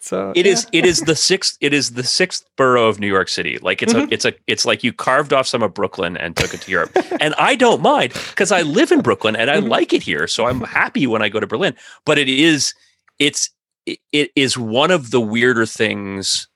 [0.02, 0.52] So It yeah.
[0.52, 0.66] is.
[0.72, 1.58] It is the sixth.
[1.60, 3.58] It is the sixth borough of New York City.
[3.60, 4.08] Like it's Mm-hmm.
[4.10, 4.14] a.
[4.14, 4.32] It's a.
[4.46, 6.96] It's like you carved off some of Brooklyn and took it to Europe.
[7.20, 9.68] and I don't mind because I live in Brooklyn and I Mm-hmm.
[9.68, 10.26] like it here.
[10.26, 11.74] So I'm happy when I go to Berlin.
[12.06, 12.72] But it is.
[13.18, 13.50] It's.
[13.86, 16.48] It, is one of the weirder things,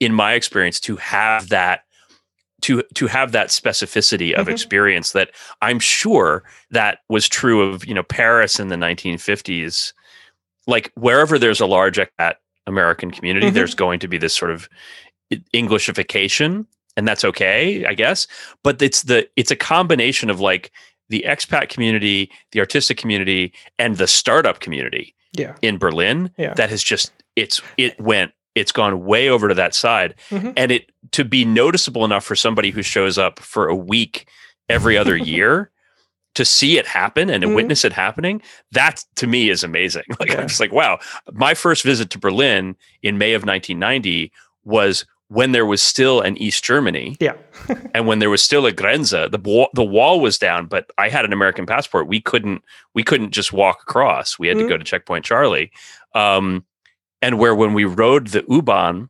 [0.00, 1.82] in my experience, to have that.
[2.62, 4.52] To to have that specificity of Mhm.
[4.52, 5.32] experience that
[5.62, 9.92] I'm sure that was true of you know Paris in the 1950s,
[10.68, 12.34] like wherever there's a large expat
[12.68, 13.54] American community, Mhm.
[13.54, 14.68] there's going to be this sort of
[15.52, 18.28] Englishification, and that's okay, I guess.
[18.62, 20.70] But it's the it's a combination of like
[21.08, 25.54] the expat community, the artistic community, and the startup community yeah.
[25.62, 26.54] in Berlin Yeah.
[26.54, 30.52] that has just it's it went it's gone way over to that side, Mhm.
[30.58, 34.26] and it to be noticeable enough for somebody who shows up for a week
[34.68, 35.70] every other year
[36.34, 37.54] to see it happen and to Mhm.
[37.54, 38.42] witness it happening.
[38.72, 40.04] That to me is amazing.
[40.20, 40.40] Like Yeah.
[40.42, 40.98] I'm just like, wow.
[41.32, 44.30] My first visit to Berlin in May of 1990
[44.64, 47.34] was when there was still an East Germany Yeah.
[47.94, 51.08] and when there was still a Grenze, the wall, the wall was down, but I
[51.08, 52.06] had an American passport.
[52.06, 52.62] We couldn't
[52.94, 54.38] we couldn't just walk across.
[54.38, 54.60] We had Mhm.
[54.64, 55.70] to go to Checkpoint Charlie.
[56.14, 56.64] Um,
[57.22, 59.08] and where when we rode the U-Bahn,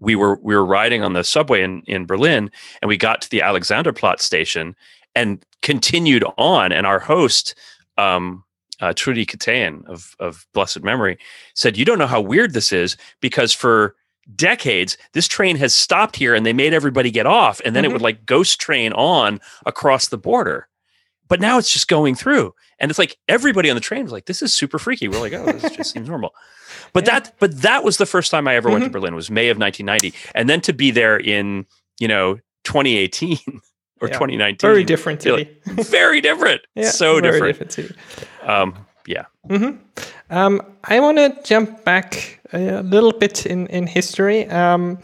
[0.00, 2.50] we were we were riding on the subway in in Berlin,
[2.80, 4.74] and we got to the Alexanderplatz station
[5.14, 6.72] and continued on.
[6.72, 7.54] And our host,
[7.96, 8.42] um,
[8.80, 11.18] uh, Trudy Katayan of of blessed memory,
[11.54, 13.94] said, "You don't know how weird this is because for."
[14.36, 17.88] Decades this train has stopped here and they made everybody get off and then it
[17.88, 17.92] Mhm.
[17.94, 20.68] would like ghost train on across the border
[21.28, 24.26] but now it's just going through and it's like everybody on the train was like
[24.26, 26.34] this is super freaky we're like oh this just seems normal
[26.92, 27.18] but Yeah.
[27.20, 28.92] that but that was the first time i ever went to Mhm.
[28.92, 31.66] berlin was may of 1990 and then to be there in
[31.98, 33.38] you know 2018
[34.00, 34.14] or Yeah.
[34.14, 35.50] 2019 Very different city.
[35.66, 37.94] very different yeah, so very different, city.
[38.44, 38.74] um
[39.06, 39.70] yeah hmm
[40.30, 44.48] Um, I want to jump back a little bit in in history.
[44.50, 44.98] Um,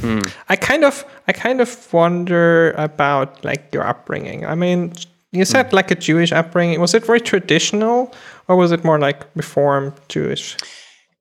[0.00, 0.20] Hmm.
[0.48, 4.46] I kind of I kind of wonder about like your upbringing.
[4.46, 4.92] I mean,
[5.32, 5.44] you Hmm.
[5.52, 6.80] said like a Jewish upbringing.
[6.80, 8.12] Was it very traditional,
[8.46, 10.56] or was it more like Reformed Jewish?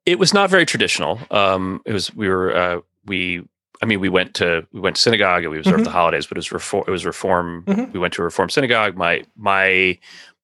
[0.06, 3.42] it was not very traditional um it was we were uh we
[3.82, 5.84] I mean, we went to we went to synagogue and we observed Mhm.
[5.92, 6.84] the holidays, but it was reform.
[6.88, 7.64] It was reform.
[7.68, 7.92] Mhm.
[7.94, 8.96] We went to a reform synagogue.
[8.96, 9.98] My my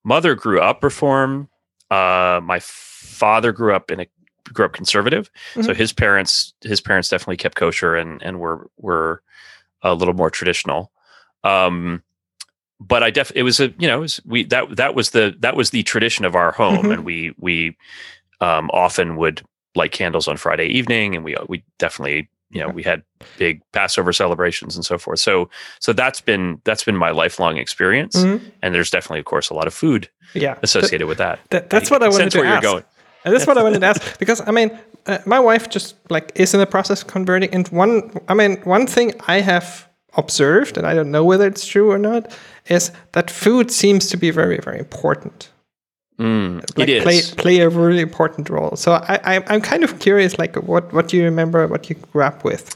[0.04, 1.48] mother grew up reform.
[1.90, 4.08] Uh, my father grew up in a
[4.52, 5.30] grew up conservative.
[5.62, 5.76] So Mhm.
[5.76, 9.22] his parents his parents definitely kept kosher and and were were
[9.82, 10.92] a little more traditional.
[11.44, 12.04] Um,
[12.80, 15.36] but I def it was a you know it was, we that that was the
[15.40, 16.94] that was the tradition of our home, Mhm.
[16.94, 17.78] and we we
[18.42, 19.42] um, often would
[19.76, 23.04] light candles on Friday evening, and we we definitely you know we had
[23.38, 25.20] big Passover celebrations and so forth.
[25.20, 28.52] So so that's been that's been my lifelong experience, Mhm.
[28.62, 31.40] and there's definitely of course a lot of food Yeah, associated with that.
[31.52, 32.64] That, that's what I wanted to where ask.
[32.64, 32.84] you're going.
[33.26, 36.32] And that's what I wanted to ask because I mean, uh, my wife just like
[36.36, 37.54] is in the process of converting.
[37.54, 41.66] And one, I mean, one thing I have observed, and I don't know whether it's
[41.66, 42.36] true or not,
[42.68, 45.50] is that food seems to be very, very important.
[46.20, 47.04] Mm, Like it is.
[47.04, 48.76] play play a really important role.
[48.76, 51.96] So I, I I'm kind of curious, like what what do you remember, what you
[51.96, 52.76] grew up with?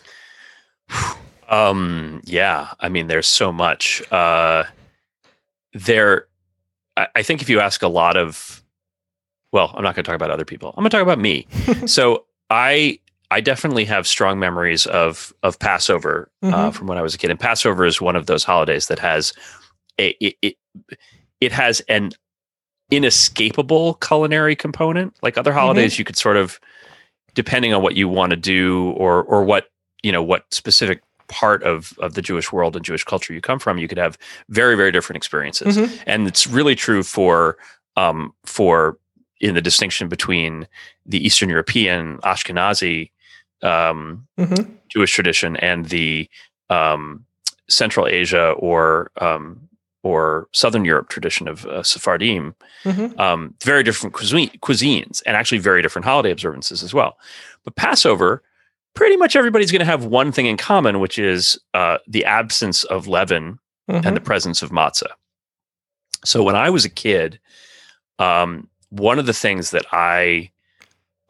[1.50, 4.04] Um, yeah, I mean, there's so much.
[4.12, 4.66] Uh,
[5.74, 6.28] there,
[6.98, 8.62] I, I think if you ask a lot of,
[9.58, 10.70] well, I'm not going to talk about other people.
[10.78, 11.48] I'm going to talk about me.
[11.88, 13.00] so I,
[13.32, 16.74] I definitely have strong memories of of Passover uh, Mhm.
[16.76, 19.34] from when I was a kid, and Passover is one of those holidays that has
[20.00, 20.56] a it it,
[21.42, 22.12] it has an
[22.92, 25.14] inescapable culinary component.
[25.22, 26.60] Like other holidays, you could sort of,
[27.34, 29.70] depending on what you want to do or or what
[30.04, 33.60] you know what specific part of of the Jewish world and Jewish culture you come
[33.60, 34.18] from, you could have
[34.50, 36.00] very very different experiences, Mhm.
[36.06, 37.58] and it's really true for
[37.98, 38.98] um for
[39.40, 40.68] in the distinction between
[41.06, 43.12] the Eastern European Ashkenazi
[43.64, 44.72] um, Mhm.
[44.90, 46.30] Jewish tradition and the
[46.70, 47.26] um,
[47.68, 49.60] Central Asia or um,
[50.04, 52.54] or Southern Europe tradition of uh, Sephardim,
[52.86, 53.20] Mhm.
[53.20, 57.18] um, very different cuisine, cuisines and actually very different holiday observances as well.
[57.66, 58.42] But Passover,
[58.94, 62.84] pretty much everybody's going to have one thing in common, which is uh, the absence
[62.86, 63.60] of leaven
[63.90, 64.06] Mhm.
[64.06, 65.12] and the presence of matzah.
[66.24, 67.40] So when I was a kid,
[68.20, 70.52] um, one of the things that I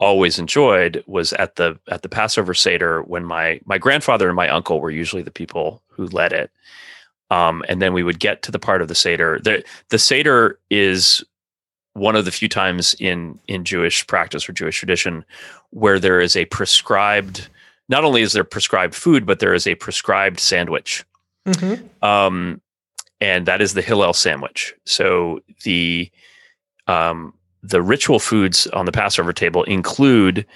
[0.00, 4.48] always enjoyed was at the at the Passover Seder when my my grandfather and my
[4.48, 6.50] uncle were usually the people who led it.
[7.30, 9.38] Um, and then we would get to the part of the Seder.
[9.42, 11.22] The the Seder is
[11.94, 15.24] one of the few times in in Jewish practice or Jewish tradition
[15.70, 17.48] where there is a prescribed
[17.88, 21.04] not only is there prescribed food, but there is a prescribed sandwich
[21.46, 21.88] Mhm.
[22.04, 22.60] um,
[23.20, 24.74] and that is the Hillel sandwich.
[24.84, 26.10] So the
[26.86, 30.46] um, the ritual foods on the Passover table include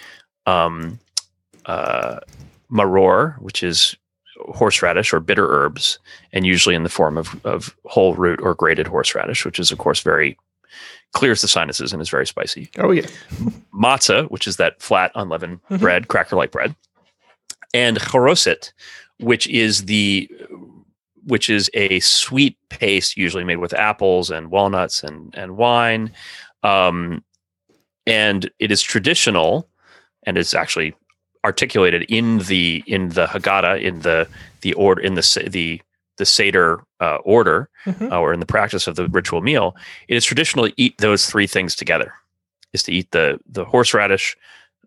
[0.47, 0.99] um,
[1.67, 2.21] uh,
[2.71, 3.97] maror, which is
[4.55, 5.99] horseradish or bitter herbs,
[6.33, 9.79] and usually in the form of of whole root or grated horseradish, which is of
[9.79, 10.37] course very
[11.13, 13.07] clears the sinuses and is very spicy Oh yeah.
[13.75, 15.81] matzah, which is that flat unleavened Mhm.
[15.81, 16.75] bread, cracker like bread,
[17.75, 18.73] and choroset,
[19.19, 20.29] which is the
[21.25, 26.11] which is a sweet paste usually made with apples and walnuts and and wine,
[26.63, 27.23] um,
[28.07, 29.69] and it is traditional,
[30.25, 30.95] and is actually
[31.45, 34.29] articulated in the in the Haggadah in the
[34.61, 35.81] the order in the the
[36.19, 38.13] the Seder uh, order Mhm.
[38.13, 39.75] uh, or in the practice of the ritual meal,
[40.09, 42.13] it is traditional to eat those three things together:
[42.73, 44.37] is to eat the the horseradish,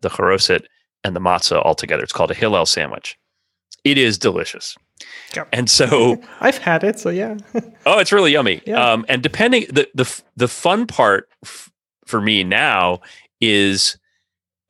[0.01, 0.65] the choroset,
[1.03, 2.03] and the matzah all together.
[2.03, 3.17] It's called a Hillel sandwich.
[3.83, 4.77] It is delicious.
[5.35, 5.49] Yep.
[5.51, 7.37] And so I've had it, so yeah.
[7.85, 8.61] Oh, it's really yummy.
[8.65, 8.93] Yeah.
[8.93, 11.71] Um, and depending the the the fun part f-
[12.05, 13.01] for me now
[13.41, 13.97] is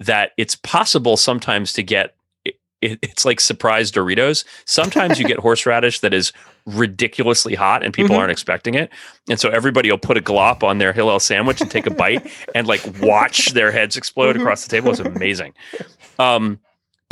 [0.01, 4.43] that it's possible sometimes to get it, it, it's like surprise Doritos.
[4.65, 6.33] Sometimes you get horseradish that is
[6.65, 8.19] ridiculously hot and people Mhm.
[8.19, 8.89] aren't expecting it.
[9.29, 12.29] And so everybody will put a glop on their Hillel sandwich and take a bite
[12.53, 14.41] and like watch their heads explode Mhm.
[14.41, 14.89] across the table.
[14.91, 15.53] It's amazing.
[16.19, 16.59] Um,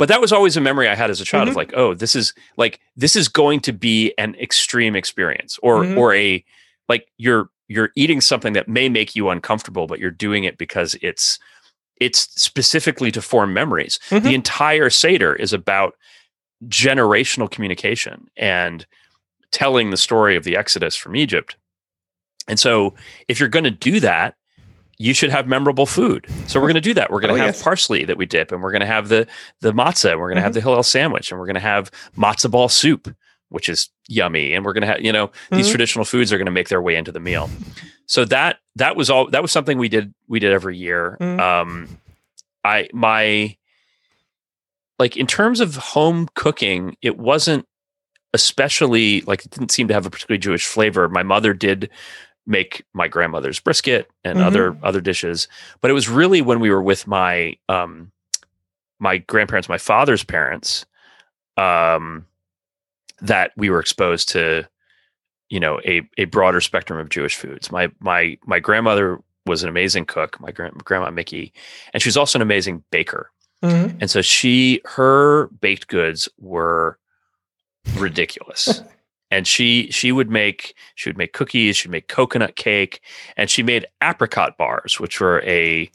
[0.04, 1.52] but that was always a memory I had as a child Mhm.
[1.52, 5.82] of like, oh, this is like this is going to be an extreme experience or
[5.82, 5.96] Mhm.
[5.96, 6.44] or a
[6.90, 10.94] like you're you're eating something that may make you uncomfortable, but you're doing it because
[11.00, 11.38] it's
[12.02, 13.98] it's specifically to form memories.
[14.10, 14.24] Mhm.
[14.24, 15.94] The entire Seder is about
[16.66, 18.84] generational communication and
[19.52, 21.56] telling the story of the Exodus from Egypt.
[22.46, 22.94] And so
[23.26, 24.34] if you're going to do that,
[24.98, 26.26] you should have memorable food.
[26.46, 27.10] So we're going to do that.
[27.10, 27.62] We're going to Oh, have yes.
[27.62, 29.26] parsley that we dip, and we're going to have the
[29.60, 31.90] the matzah, and we're going to have the Hillel sandwich, and we're going to have
[32.16, 33.14] matzo ball soup,
[33.48, 35.70] which is yummy, and we're going to have you know these Mhm.
[35.70, 37.50] traditional foods are going to make their way into the meal.
[38.06, 41.16] So that that was all that was something we did we did every year.
[41.20, 41.40] Mhm.
[41.40, 41.98] Um,
[42.62, 43.56] I my
[44.98, 47.66] like in terms of home cooking, it wasn't
[48.32, 51.08] especially like it didn't seem to have a particularly Jewish flavor.
[51.08, 51.90] My mother did
[52.46, 54.44] make my grandmother's brisket and Mhm.
[54.44, 55.48] other other dishes,
[55.80, 58.10] but it was really when we were with my um
[59.00, 60.84] my grandparents, my father's parents,
[61.56, 62.26] um
[63.20, 64.68] that we were exposed to
[65.50, 67.70] you know a a broader spectrum of Jewish foods.
[67.72, 71.52] My my my grandmother was an amazing cook, my grand, grandma Mickey,
[71.92, 73.30] and she was also an amazing baker.
[73.62, 73.96] Mhm.
[74.00, 76.98] And so she her baked goods were
[77.96, 78.82] ridiculous.
[79.30, 83.00] and she she would make she would make cookies, she'd make coconut cake,
[83.36, 85.90] and she made apricot bars, which were a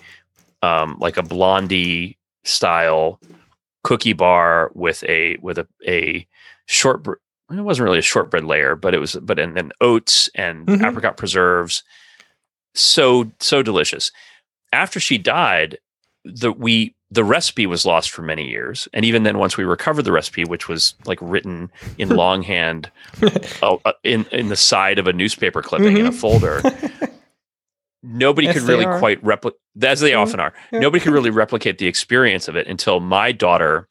[0.62, 3.20] um like a blondie style
[3.84, 6.28] cookie bar with a with a a
[6.68, 7.06] short
[7.52, 10.88] it wasn't really a shortbread layer, but it was but and then oats and Mhm.
[10.88, 11.84] apricot preserves.
[12.76, 14.12] So so delicious.
[14.72, 15.80] After she died,
[16.26, 20.04] the we the recipe was lost for many years, and even then, once we recovered
[20.04, 22.92] the recipe, which was like written in longhand
[23.64, 26.14] uh, uh, in in the side of a newspaper clipping in a Mhm.
[26.20, 26.62] folder,
[28.04, 29.00] nobody could really are.
[29.00, 29.60] quite replicate.
[29.82, 30.20] As they Mhm.
[30.22, 30.80] often are, Yeah.
[30.80, 33.88] nobody could really replicate the experience of it until my daughter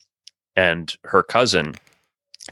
[0.57, 1.75] and her cousin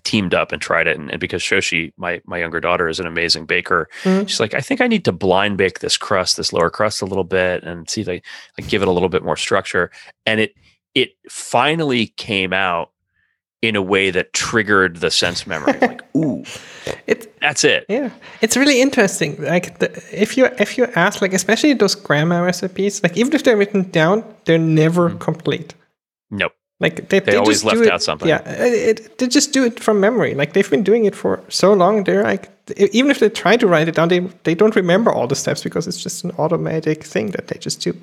[0.04, 0.98] teamed up and tried it.
[0.98, 4.28] And, and because Shoshi, my my younger daughter, is an amazing baker, Mhm.
[4.28, 7.06] she's like, I think I need to blind bake this crust, this lower crust, a
[7.06, 8.20] little bit, and see if I
[8.58, 9.90] like give it a little bit more structure.
[10.26, 10.54] And it
[10.94, 12.90] it finally came out
[13.62, 15.78] in a way that triggered the sense memory.
[15.80, 16.44] like, ooh,
[17.06, 17.84] it, that's it.
[17.88, 18.10] yeah,
[18.42, 19.34] it's really interesting.
[19.42, 23.42] Like the, if you if you ask, like especially those grandma recipes, like even if
[23.44, 25.20] they're written down, they're never Mhm.
[25.20, 25.74] complete.
[26.30, 26.52] Nope.
[26.78, 28.28] Like they, they, always just do left it- out something.
[28.28, 30.34] Yeah, it, it, they just do it from memory.
[30.34, 32.04] Like they've been doing it for so long.
[32.04, 35.26] They're like even if they try to write it down, they they don't remember all
[35.26, 37.94] the steps because it's just an automatic thing that they just do.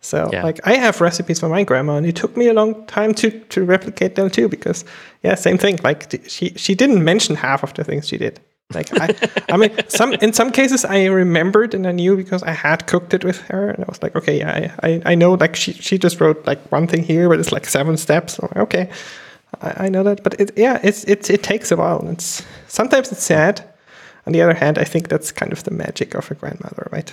[0.00, 0.46] So Yeah.
[0.46, 3.30] like I have recipes from my grandma, and it took me a long time to
[3.30, 4.84] to replicate them too because
[5.22, 5.78] yeah, same thing.
[5.84, 8.40] Like she she didn't mention half of the things she did.
[8.72, 9.14] Like I,
[9.48, 13.14] I mean, some in some cases I remembered and I knew because I had cooked
[13.14, 15.34] it with her, and I was like, okay, yeah, I, I, I know.
[15.34, 18.38] Like she, she just wrote like one thing here, but it's like seven steps.
[18.56, 18.90] Okay,
[19.60, 23.10] I, I know that, but it, yeah, it's it it takes a while, it's sometimes
[23.12, 23.64] it's sad.
[24.26, 27.12] On the other hand, I think that's kind of the magic of a grandmother, right?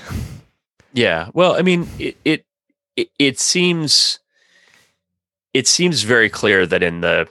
[0.94, 1.30] Yeah.
[1.34, 2.46] Well, I mean, it, it
[2.96, 4.20] it it seems
[5.54, 7.28] it seems very clear that in the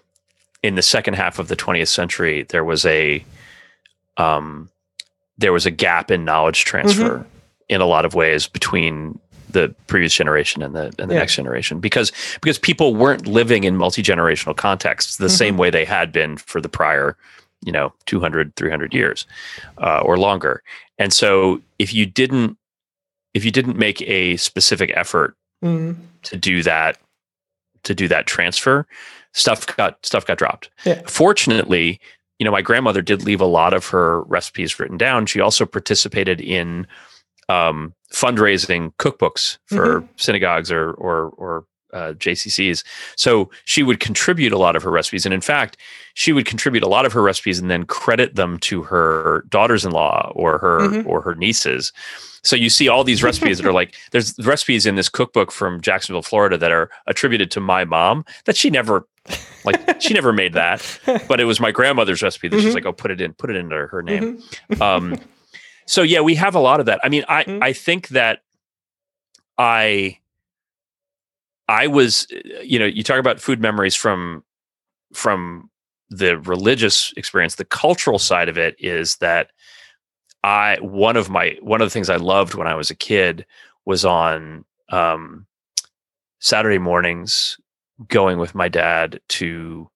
[0.63, 3.25] in the second half of the 20th century there was a
[4.17, 4.71] um
[5.39, 7.27] there was a gap in knowledge transfer
[7.69, 9.19] in a lot of ways between
[9.51, 11.21] the previous generation and the and the Yeah.
[11.21, 16.13] next generation because because people weren't living in multi-generational contexts the same way they had
[16.13, 17.17] been for the prior
[17.65, 19.27] you know 200 300 years
[19.79, 20.63] uh, or longer.
[20.99, 22.57] And so if you didn't
[23.35, 26.99] if you didn't make a specific effort Mm, to do that
[27.85, 28.87] to do that transfer
[29.33, 30.69] stuff got stuff got dropped.
[30.85, 31.01] Yeah.
[31.07, 31.99] fortunately
[32.39, 35.27] you know my grandmother did leave a lot of her recipes written down.
[35.27, 36.87] She also participated in
[37.49, 41.65] um, fundraising cookbooks for synagogues or or or
[41.97, 42.85] uh, JCCs.
[43.17, 45.77] So she would contribute a lot of her recipes, and in fact,
[46.15, 50.33] she would contribute a lot of her recipes and then credit them to her daughters-in-law
[50.35, 51.07] or her Mhm.
[51.07, 51.93] or her nieces.
[52.43, 55.81] So you see all these recipes that are like there's recipes in this cookbook from
[55.81, 59.07] Jacksonville, Florida, that are attributed to my mom that she never
[59.65, 60.81] like she never made that,
[61.29, 62.75] but it was my grandmother's recipe that she's Mhm.
[62.75, 64.39] like, oh, put it in, put it into her name.
[64.71, 64.81] mhm.
[64.81, 65.17] Um,
[65.87, 67.01] so yeah, we have a lot of that.
[67.03, 67.59] I mean, I Mm.
[67.63, 68.43] I think that
[69.59, 70.19] I
[71.69, 72.27] I was,
[72.63, 74.45] you know, you talk about food memories from
[75.15, 75.71] from
[76.11, 77.57] the religious experience.
[77.57, 79.51] The cultural side of it is that
[80.45, 83.45] I one of my one of the things I loved when I was a kid
[83.85, 85.47] was on um,
[86.41, 87.59] Saturday mornings
[88.09, 89.91] going with my dad to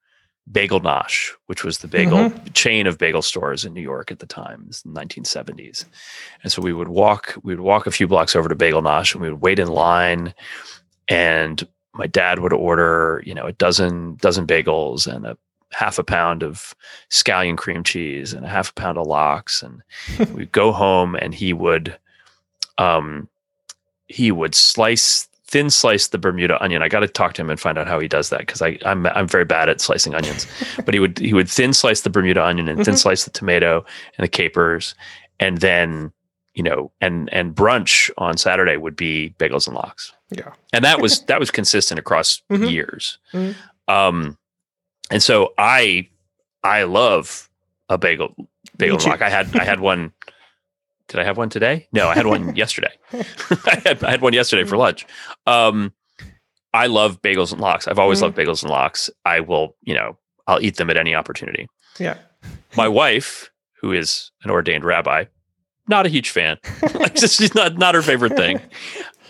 [0.51, 2.47] Bagel Nosh, which was the bagel Mm-hmm.
[2.55, 5.85] chain of bagel stores in New York at the time, it's the 1970s.
[6.43, 9.13] And so we would walk, we would walk a few blocks over to Bagel Nosh
[9.15, 10.35] and we would wait in line
[11.11, 15.37] and my dad would order, you know, a dozen dozen bagels and a
[15.73, 16.75] half a pound of
[17.11, 19.83] scallion cream cheese and a half a pound of lox and
[20.35, 21.97] we'd go home and he would
[22.79, 23.29] um
[24.09, 26.81] he would slice thin slice the Bermuda onion.
[26.83, 28.79] I got to talk to him and find out how he does that because I
[28.85, 30.47] I'm I'm very bad at slicing onions.
[30.85, 32.99] but he would he would thin slice the Bermuda onion and thin Mhm.
[32.99, 33.85] slice the tomato
[34.17, 34.95] and the capers,
[35.41, 36.13] and then
[36.55, 40.53] you know and and brunch on Saturday would be bagels and lox, Yeah.
[40.73, 42.71] and that was that was consistent across Mhm.
[42.71, 43.19] years.
[43.33, 43.55] Mhm.
[43.89, 44.39] Um,
[45.11, 46.09] and so I
[46.63, 47.49] I love
[47.89, 48.35] a bagel
[48.77, 49.23] bagel and lox.
[49.23, 50.13] I had I had one.
[51.09, 51.89] Did I have one today?
[51.93, 52.93] No, I had one yesterday.
[53.13, 55.07] I, had, I had one yesterday for lunch.
[55.45, 55.93] Um,
[56.73, 57.89] I love bagels and lox.
[57.89, 58.23] I've always Mm.
[58.23, 59.11] loved bagels and lox.
[59.25, 61.67] I will, you know, I'll eat them at any opportunity.
[61.99, 62.19] Yeah.
[62.77, 65.25] My wife, who is an ordained rabbi,
[65.91, 66.57] not a huge fan.
[66.95, 68.61] like just she's not not her favorite thing.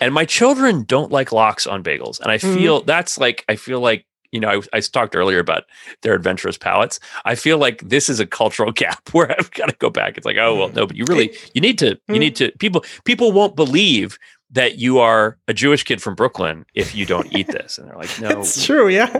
[0.00, 2.54] And my children don't like lox on bagels, and I Mhm.
[2.54, 5.64] feel that's like I feel like you know I, I talked earlier about
[6.02, 7.00] their adventurous palates.
[7.24, 10.16] I feel like this is a cultural gap where I've got to go back.
[10.16, 12.18] It's like oh well, no, but you really you need to you Mm.
[12.18, 14.16] need to people people won't believe
[14.52, 17.96] that you are a Jewish kid from Brooklyn if you don't eat this, and they're
[17.96, 18.88] like no, It's true.
[18.88, 19.10] Yeah.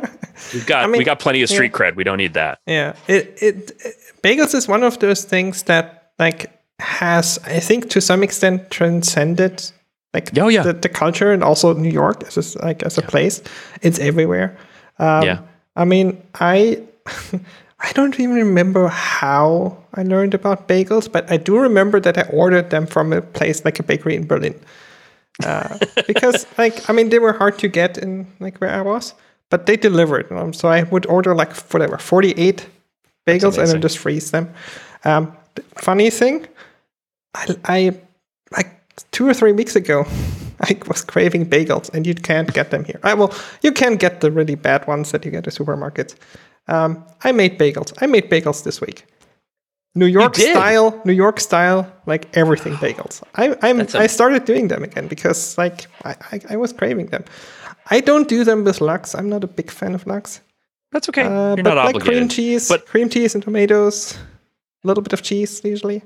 [0.55, 1.55] we've got I mean, we got plenty of yeah.
[1.57, 1.95] street cred.
[1.95, 2.59] We don't need that.
[2.67, 6.51] Yeah, it, it it bagels is one of those things that like
[6.81, 9.71] has I think to some extent transcended
[10.13, 10.63] like Oh, yeah.
[10.65, 13.43] the, the culture and also New York as a, like as a place.
[13.83, 14.57] It's everywhere.
[14.99, 15.39] Um, Yeah.
[15.77, 16.83] I mean, I
[17.83, 22.23] I don't even remember how I learned about bagels, but I do remember that I
[22.33, 24.55] ordered them from a place like a bakery in Berlin.
[25.45, 29.15] Uh, because like I mean they were hard to get in like where I was,
[29.49, 30.31] but they delivered.
[30.33, 32.67] Um, so I would order like whatever forty eight
[33.27, 34.53] bagels and then just freeze them.
[35.05, 35.33] Um,
[35.79, 36.47] funny thing,
[37.35, 38.01] I, I
[38.53, 38.69] like
[39.13, 40.05] two or three weeks ago,
[40.61, 43.01] I was craving bagels, and you can't get them here.
[43.03, 46.15] I well, you can get the really bad ones that you get at supermarkets.
[46.69, 47.93] Um, I made bagels.
[48.03, 49.07] I made bagels this week.
[49.97, 53.23] New York style, New York style, like everything bagels.
[53.35, 57.25] I I'm, I started doing them again because like I, I, I was craving them.
[57.91, 59.15] I don't do them with lox.
[59.17, 60.43] I'm not a big fan of lox.
[60.93, 61.23] That's okay.
[61.23, 62.19] Uh, You're but not like obligated.
[62.19, 64.17] cream cheese, But- cream cheese and tomatoes,
[64.85, 66.03] a little bit of cheese usually.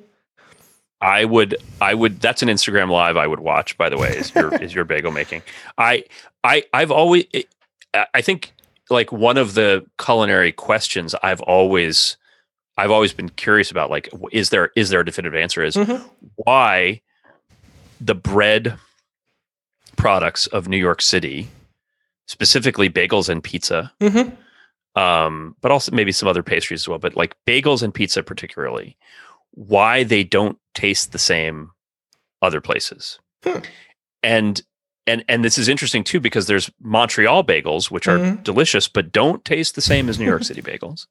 [1.05, 4.35] I would I would that's an Instagram live I would watch by the way is
[4.35, 5.43] your is your bagel making.
[5.79, 6.05] I
[6.43, 7.25] I I've always
[8.15, 8.53] I think
[8.91, 12.17] like one of the culinary questions I've always
[12.77, 16.03] I've always been curious about like is there is there a definitive answer is Mhm.
[16.37, 17.01] why
[18.01, 18.77] the bread
[19.97, 21.49] products of New York City
[22.27, 24.37] specifically bagels and pizza Mhm.
[24.97, 26.99] um, but also maybe some other pastries as well.
[26.99, 28.97] But like bagels and pizza, particularly,
[29.53, 31.71] why they don't taste the same
[32.43, 33.19] other places.
[33.45, 33.59] Hmm.
[34.23, 34.63] And
[35.07, 38.43] and and this is interesting too because there's Montreal bagels, which are Mhm.
[38.43, 41.07] delicious but don't taste the same as New York City bagels.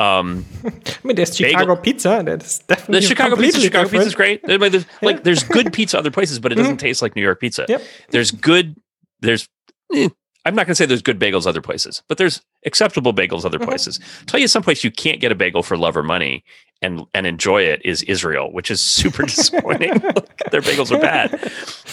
[0.00, 0.70] Um, I
[1.02, 2.22] mean, there's Chicago pizza.
[2.24, 4.46] That's definitely the Chicago pizza, Chicago pizza is great.
[4.48, 7.40] Like, there's, like, there's good pizza other places, but it doesn't taste like New York
[7.40, 7.66] pizza.
[7.68, 7.82] Yep.
[8.10, 8.76] There's good.
[9.20, 9.48] There's.
[9.92, 10.08] eh,
[10.44, 13.58] I'm not going to say there's good bagels other places, but there's acceptable bagels other
[13.58, 13.64] Mhm.
[13.66, 14.00] places.
[14.26, 16.44] tell you someplace you can't get a bagel for love or money
[16.82, 19.90] and and enjoy it is Israel, which is super disappointing.
[20.50, 21.32] Their bagels are bad.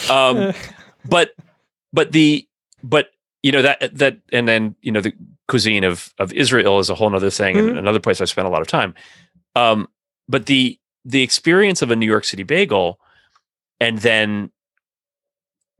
[0.10, 0.54] Um,
[1.06, 1.32] but
[1.94, 2.48] but the
[2.84, 3.12] but
[3.44, 5.14] you know that that and then you know the
[5.48, 7.78] cuisine of of Israel is a whole other thing and Mhm.
[7.78, 8.94] another place I spent a lot of time.
[9.56, 9.88] Um,
[10.28, 13.00] but the the experience of a New York City bagel
[13.80, 14.52] and then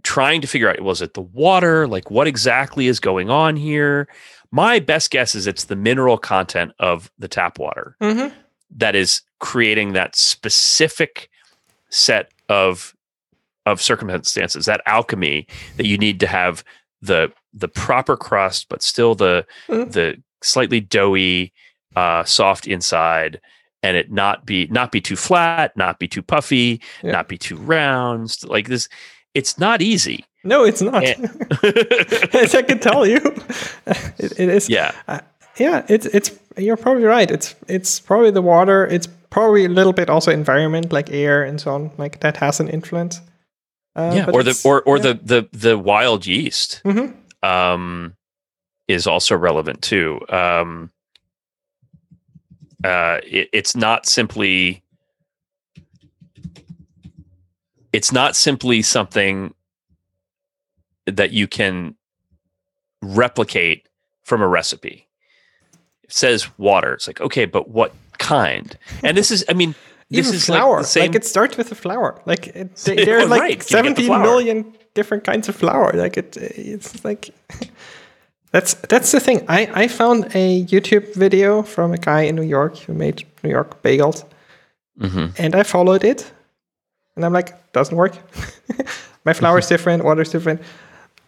[0.06, 4.08] trying to figure out was it the water like what exactly is going on here
[4.52, 8.32] my best guess is it's the mineral content of the tap water Mhm.
[8.78, 11.30] that is creating that specific
[11.90, 12.94] set of
[13.66, 15.48] of circumstances that alchemy
[15.78, 16.64] that you need to have
[17.02, 19.92] the the proper crust but still the Mhm.
[19.92, 21.52] the slightly doughy
[21.96, 23.42] uh soft inside
[23.82, 27.12] and it not be not be too flat not be too puffy Yeah.
[27.14, 28.88] not be too round like this
[29.36, 31.04] it's not easy No, it's not.
[32.36, 33.18] As I can tell you,
[34.18, 34.70] it, it is.
[34.70, 34.92] yeah
[35.58, 36.32] yeah, it's it's.
[36.58, 37.32] You're probably right.
[37.32, 38.86] It's it's probably the water.
[38.86, 41.92] It's probably a little bit also environment, like air and so on.
[41.98, 43.22] Like that has an influence.
[43.96, 45.04] Uh, yeah or the or or yeah.
[45.04, 47.14] the the the wild yeast Mhm.
[47.42, 48.14] um,
[48.88, 50.20] is also relevant too.
[50.30, 50.92] Um,
[52.84, 54.84] uh, it, it's not simply
[57.96, 59.54] it's not simply something
[61.06, 61.96] that you can
[63.02, 63.88] replicate
[64.24, 65.08] from a recipe.
[66.04, 66.94] It says water.
[66.94, 68.78] It's like okay, but what kind?
[69.04, 69.76] And this is, I mean,
[70.10, 70.76] this Even is flour.
[70.78, 71.06] like the same.
[71.12, 72.22] Like it starts with a flour.
[72.26, 73.52] Like it, there are like right.
[73.52, 74.22] You get the 17 flour.
[74.22, 75.92] million different kinds of flour.
[75.94, 77.30] Like it, it's like
[78.52, 79.46] that's that's the thing.
[79.48, 83.50] I I found a YouTube video from a guy in New York who made New
[83.50, 84.24] York bagels,
[85.00, 85.34] Mhm.
[85.38, 86.32] and I followed it,
[87.16, 88.16] and I'm like, doesn't work.
[89.26, 90.04] My flour is different.
[90.04, 90.62] Water's different.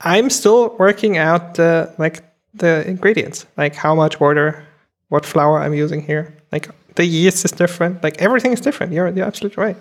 [0.01, 2.23] I'm still working out the like
[2.53, 4.63] the ingredients, like how much water,
[5.09, 6.35] what flour I'm using here.
[6.51, 8.03] Like the yeast is different.
[8.03, 8.93] Like everything is different.
[8.93, 9.77] You're you're absolutely right.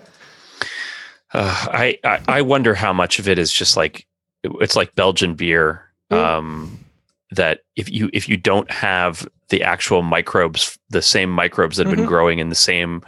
[1.33, 4.07] Uh, I, I I wonder how much of it is just like
[4.43, 5.83] it's like Belgian beer.
[6.11, 6.17] Mm.
[6.17, 6.79] Um,
[7.31, 11.95] that if you if you don't have the actual microbes, the same microbes that have
[11.95, 12.09] been Mhm.
[12.09, 13.03] growing in the same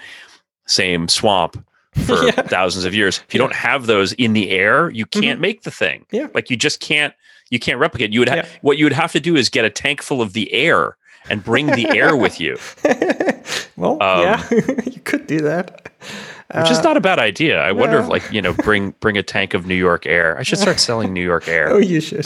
[0.67, 1.63] same swamp
[1.93, 2.31] for Yeah.
[2.31, 5.71] thousands of years, if you don't have those in the air, you can't make the
[5.71, 6.01] thing.
[6.01, 6.15] Mm-hmm.
[6.15, 6.27] Yeah.
[6.33, 7.13] like you just can't
[7.49, 8.13] you can't replicate.
[8.13, 8.45] You would ha- Yeah.
[8.61, 10.97] what you would have to do is get a tank full of the air
[11.29, 12.57] and bring the air with you,
[13.75, 14.43] well, Um, yeah,
[14.85, 15.91] you could do that.
[16.55, 17.59] which is Uh, not a bad idea.
[17.59, 20.37] I wonder if like you know bring bring a tank of New York air.
[20.39, 21.69] I should start selling New York air.
[21.69, 22.25] Oh, you should.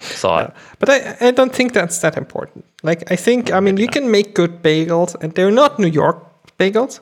[0.00, 0.54] Thought.
[0.78, 2.64] but I, I don't think that's that important.
[2.82, 6.22] Like, I think, I mean, you can make good bagels, and they're not New York
[6.58, 7.00] bagels,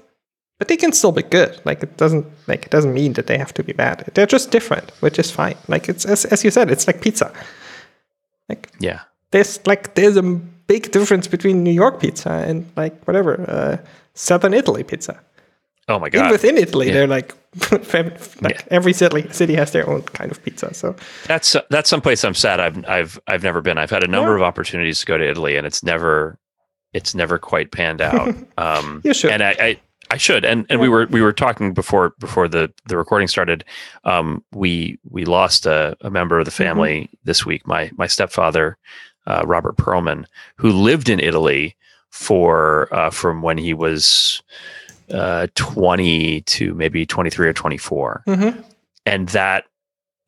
[0.59, 1.61] but they can still be good.
[1.65, 4.11] Like, it doesn't like it doesn't mean that they have to be bad.
[4.15, 5.57] They're just different, which is fine.
[5.69, 7.33] Like, it's as as you said, it's like pizza.
[8.49, 9.01] Like, Yeah.
[9.31, 10.23] there's like there's a
[10.67, 13.77] big difference between New York pizza and like whatever uh,
[14.15, 15.19] Southern Italy pizza.
[15.89, 16.19] Oh my god!
[16.21, 16.93] Even within Italy, Yeah.
[16.95, 17.35] they're like,
[17.93, 18.61] like Yeah.
[18.71, 20.73] every city city has their own kind of pizza.
[20.73, 20.95] So
[21.27, 23.77] That's that's someplace I'm sad I've I've I've never been.
[23.79, 24.37] I've had a number Yeah.
[24.37, 26.39] of opportunities to go to Italy, and it's never
[26.93, 28.35] it's never quite panned out.
[28.59, 29.31] Um, You should.
[29.33, 29.81] and I, I
[30.15, 30.45] I should.
[30.45, 33.65] And and we were we were talking before before the the recording started.
[34.05, 36.63] Um, we we lost a, a member of the Mm-hmm.
[36.65, 37.67] family this week.
[37.67, 38.79] My my stepfather,
[39.27, 41.75] uh, Robert Perlman, who lived in Italy
[42.11, 44.41] for uh, from when he was
[45.11, 48.65] uh, 20 to maybe 23 or 24 Mhm.
[49.05, 49.65] and that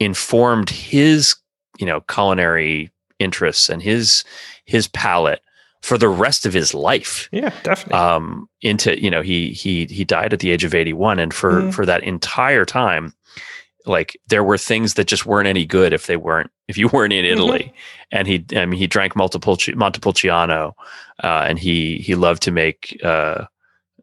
[0.00, 1.36] informed his
[1.78, 4.24] you know culinary interests and his
[4.64, 5.40] his palate
[5.86, 7.94] for the rest of his life yeah, definitely.
[7.98, 11.52] um into you know he he he died at the age of 81 and for
[11.62, 11.72] Mhm.
[11.74, 13.12] for that entire time
[13.86, 17.12] like there were things that just weren't any good if they weren't if you weren't
[17.12, 17.72] in Italy
[18.10, 20.74] and he I mean he drank Montepulci- Montepulciano
[21.22, 23.44] uh and he he loved to make uh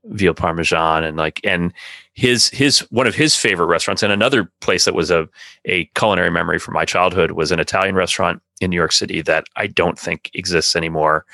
[0.06, 1.74] veal parmesan and like and
[2.14, 5.28] his his one of his favorite restaurants and another place that was a
[5.66, 9.46] a culinary memory from my childhood was an Italian restaurant in New York City that
[9.56, 11.26] I don't think exists anymore.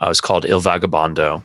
[0.00, 1.42] Uh, it was called Il Vagabondo,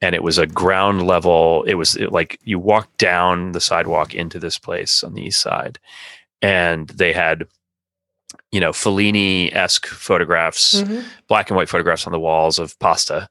[0.00, 1.62] and it was a ground level.
[1.64, 5.78] It was like you walked down the sidewalk into this place on the east side,
[6.40, 7.44] and they had
[8.50, 11.04] you know Fellini esque photographs Mhm.
[11.28, 13.28] black and white photographs on the walls of pasta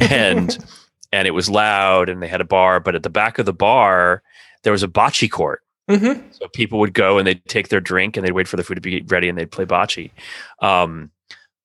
[0.00, 0.58] and
[1.12, 3.52] and it was loud and they had a bar but at the back of the
[3.52, 4.22] bar
[4.62, 6.22] there was a bocce court Mhm.
[6.34, 8.76] so people would go and they'd take their drink and they'd wait for the food
[8.76, 10.10] to be ready and they'd play bocce
[10.60, 11.10] um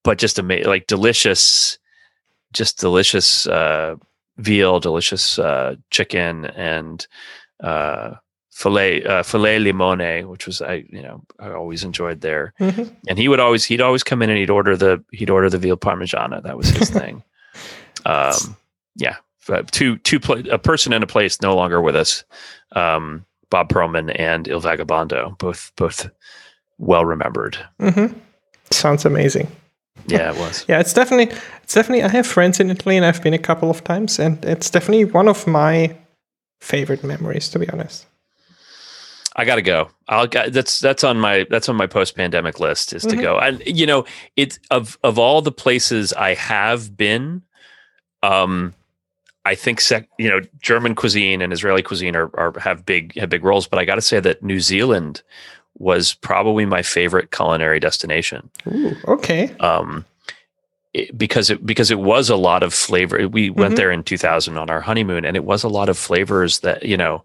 [0.03, 1.77] but just ama- like delicious
[2.53, 3.95] just delicious uh
[4.37, 7.07] veal delicious uh chicken and
[7.63, 8.11] uh
[8.51, 12.95] filet uh filet limone which was i you know i always enjoyed there Mhm.
[13.07, 15.57] and he would always he'd always come in and he'd order the he'd order the
[15.57, 16.41] veal parmigiana.
[16.43, 17.23] That was his thing.
[18.05, 18.55] Um,
[18.95, 19.17] yeah,
[19.71, 22.23] two two pla- a person and a place no longer with us.
[22.73, 26.09] Um, Bob Perlman and Il Vagabondo, both both
[26.77, 27.57] well remembered.
[27.79, 28.13] Mhm.
[28.71, 29.47] Sounds amazing.
[30.07, 30.65] Yeah, it was.
[30.69, 32.03] Yeah, it's definitely it's definitely.
[32.03, 35.05] I have friends in Italy, and I've been a couple of times, and it's definitely
[35.05, 35.95] one of my
[36.61, 38.05] favorite memories, to be honest.
[39.37, 39.89] I got to go.
[40.07, 43.21] I'll that's that's on my that's on my post pandemic list is to Mhm.
[43.21, 43.37] go.
[43.39, 44.05] And you know,
[44.35, 47.41] it's of of all the places I have been,
[48.23, 48.73] um,
[49.45, 53.29] I think sec, you know German cuisine and Israeli cuisine are, are have big have
[53.29, 53.67] big roles.
[53.67, 55.21] But I got to say that New Zealand
[55.77, 59.53] was probably my favorite culinary destination Ooh, okay.
[59.59, 60.05] um,
[60.93, 63.27] it- because it because it was a lot of flavor.
[63.27, 63.77] We went Mhm.
[63.77, 66.95] there in 2000 on our honeymoon, and it was a lot of flavors that you
[66.97, 67.23] know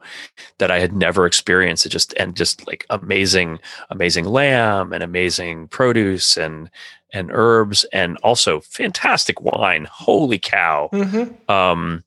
[0.58, 1.86] that I had never experienced.
[1.86, 3.60] It just and just like amazing,
[3.90, 6.68] amazing lamb and amazing produce and
[7.12, 9.86] and herbs and also fantastic wine.
[9.90, 10.88] Holy cow!
[10.92, 12.02] hmm Um,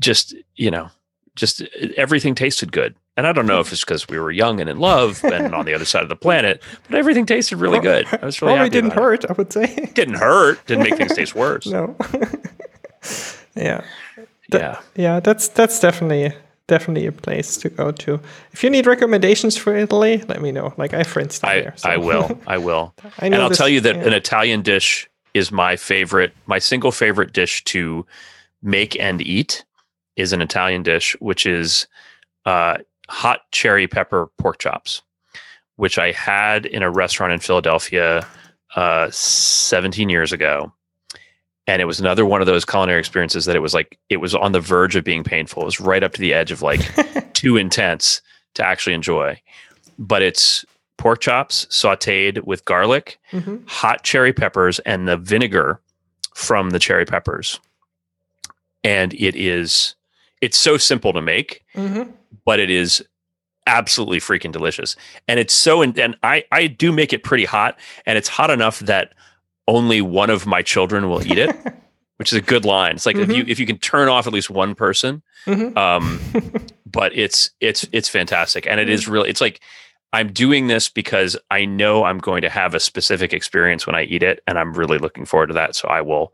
[0.00, 0.90] just you know
[1.38, 1.66] just uh,
[1.96, 2.94] everything tasted good.
[3.16, 5.64] And I don't know if it's because we were young and in love and on
[5.64, 8.06] the other side of the planet, but everything tasted really good.
[8.12, 9.90] I was really Probably didn't hurt, I would say.
[9.94, 10.64] Didn't hurt.
[10.66, 11.66] Didn't make things taste worse.
[11.66, 11.96] no.
[13.56, 13.82] yeah.
[14.52, 14.80] Yeah.
[14.94, 16.32] Yeah, that's that's definitely
[16.68, 18.20] definitely a place to go to.
[18.52, 20.72] If you need recommendations for Italy, let me know.
[20.76, 21.74] Like I have friends I, there.
[21.76, 22.38] so- I will.
[22.46, 22.94] I will.
[23.18, 24.02] I and I'll this- tell you that yeah.
[24.02, 28.06] an Italian dish is my favorite, my single favorite dish to
[28.62, 29.64] make and eat
[30.18, 31.86] is an Italian dish, which is
[32.44, 32.78] uh,
[33.08, 35.00] hot cherry pepper pork chops,
[35.76, 38.26] which I had in a restaurant in Philadelphia
[38.76, 40.72] uh, 17 years ago.
[41.66, 44.34] And it was another one of those culinary experiences that it was like, it was
[44.34, 45.62] on the verge of being painful.
[45.62, 48.20] It was right up to the edge of like too intense
[48.54, 49.40] to actually enjoy.
[49.98, 50.64] But it's
[50.96, 53.68] pork chops sauteed with garlic, Mhm.
[53.68, 55.80] hot cherry peppers, and the vinegar
[56.34, 57.60] from the cherry peppers.
[58.84, 59.94] And it is,
[60.40, 62.12] it's so simple to make, Mhm.
[62.44, 63.04] but it is
[63.66, 64.96] absolutely freaking delicious.
[65.26, 68.50] And it's so, in, and I, I do make it pretty hot, and it's hot
[68.50, 69.12] enough that
[69.66, 71.54] only one of my children will eat it,
[72.16, 72.92] which is a good line.
[72.96, 75.76] It's like if you if you can turn off at least one person, Mhm.
[75.76, 76.18] um,
[76.86, 79.60] but it's it's it's fantastic, and it is really it's like
[80.14, 84.04] I'm doing this because I know I'm going to have a specific experience when I
[84.04, 85.76] eat it, and I'm really looking forward to that.
[85.76, 86.32] So I will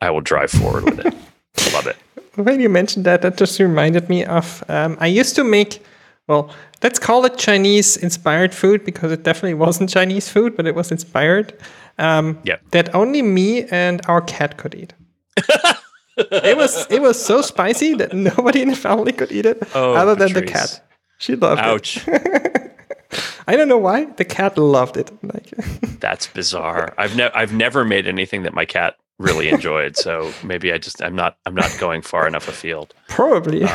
[0.00, 1.14] I will drive forward with it.
[1.58, 1.96] I love it.
[2.44, 5.82] When you mentioned that, that just reminded me of um, I used to make,
[6.26, 6.50] well,
[6.82, 10.90] let's call it Chinese inspired food because it definitely wasn't Chinese food, but it was
[10.90, 11.52] inspired.
[11.98, 12.60] Um, Yep.
[12.70, 14.94] That only me and our cat could eat.
[16.16, 19.94] it was it was so spicy that nobody in the family could eat it Oh,
[19.94, 20.82] other than the cat.
[21.18, 21.66] She loved it.
[21.66, 22.08] Ouch,
[23.48, 24.04] I don't know why.
[24.04, 25.10] The cat loved it.
[25.22, 25.50] Like
[26.00, 26.94] that's bizarre.
[26.98, 29.96] I've never I've never made anything that my cat really enjoyed.
[29.96, 32.94] So maybe I just I'm not I'm not going far enough afield.
[33.08, 33.66] probably.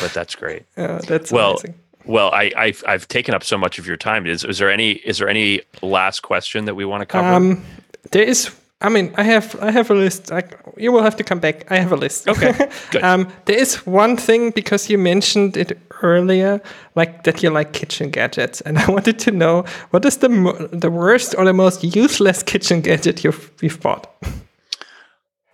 [0.00, 0.64] But that's great.
[0.76, 1.74] Uh, that's Well, amazing.
[2.04, 4.26] Well, I, I've I've taken up so much of your time.
[4.26, 7.28] Is is there any is there any last question that we want to cover?
[7.28, 7.62] Um,
[8.10, 8.50] there is.
[8.82, 10.30] I mean, I have I have a list.
[10.32, 10.42] I,
[10.76, 11.70] you will have to come back.
[11.70, 12.28] I have a list.
[12.28, 12.52] Okay,
[13.02, 16.60] um, there is one thing because you mentioned it earlier,
[16.94, 20.28] like that you like kitchen gadgets, and I wanted to know what is the
[20.72, 24.06] the worst or the most useless kitchen gadget you've you've bought.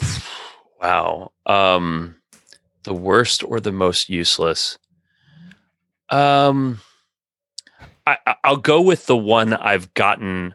[0.83, 1.33] wow.
[1.47, 2.17] Um,
[2.85, 4.79] the worst or the most useless?
[6.11, 6.81] Um,
[8.07, 10.55] I I- I'll go with the one I've gotten.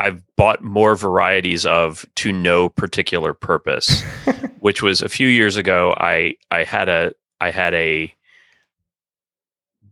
[0.00, 4.02] I've bought more varieties of to no particular purpose,
[4.60, 5.92] which was a few years ago.
[5.98, 8.14] I I had a I had a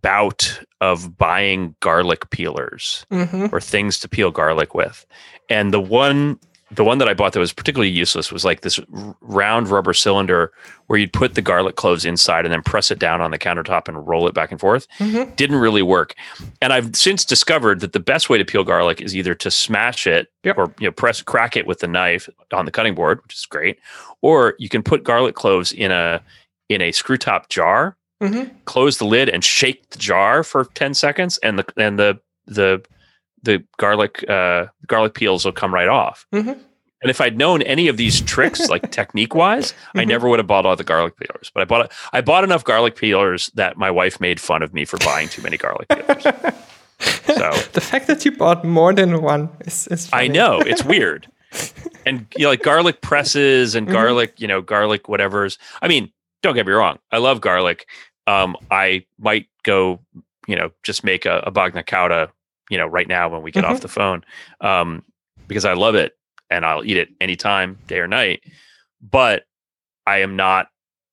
[0.07, 3.05] bout of buying garlic peelers.
[3.11, 3.47] Mm-hmm.
[3.55, 5.05] or things to peel garlic with.
[5.51, 6.39] And the one
[6.73, 8.81] the one that I bought that was particularly useless was like this
[9.21, 10.53] round rubber cylinder
[10.89, 13.87] where you'd put the garlic cloves inside and then press it down on the countertop
[13.87, 14.89] and roll it back and forth.
[14.99, 15.35] Mhm.
[15.37, 16.15] Didn't really work.
[16.61, 20.07] And I've since discovered that the best way to peel garlic is either to smash
[20.09, 20.59] it Yep.
[20.59, 23.47] or you know press crack it with the knife on the cutting board, which is
[23.47, 23.79] great,
[24.21, 26.21] or you can put garlic cloves in a
[26.69, 28.55] in a screw top jar Mm-hmm.
[28.65, 32.83] close the lid and shake the jar for 10 seconds and the and the the
[33.43, 36.59] the garlic uh garlic peels will come right off Mhm.
[37.03, 40.09] and if i'd known any of these tricks like technique wise i Mhm.
[40.09, 42.97] never would have bought all the garlic peelers but i bought i bought enough garlic
[42.97, 46.23] peelers that my wife made fun of me for buying too many garlic peelers
[47.27, 51.29] so The fact that you bought more than one is, is i know it's weird
[52.07, 53.93] and you know like garlic presses and Mhm.
[53.93, 56.11] garlic you know garlic whatever's i mean
[56.47, 57.87] don't get me wrong i love garlic
[58.29, 59.99] um i might go
[60.47, 62.29] you know just make a, a bagna cauda
[62.71, 63.71] you know right now when we get Mhm.
[63.71, 64.25] off the phone
[64.61, 65.03] um
[65.49, 66.17] because i love it
[66.49, 68.45] and i'll eat it anytime day or night
[69.03, 69.43] but
[70.07, 70.69] i am not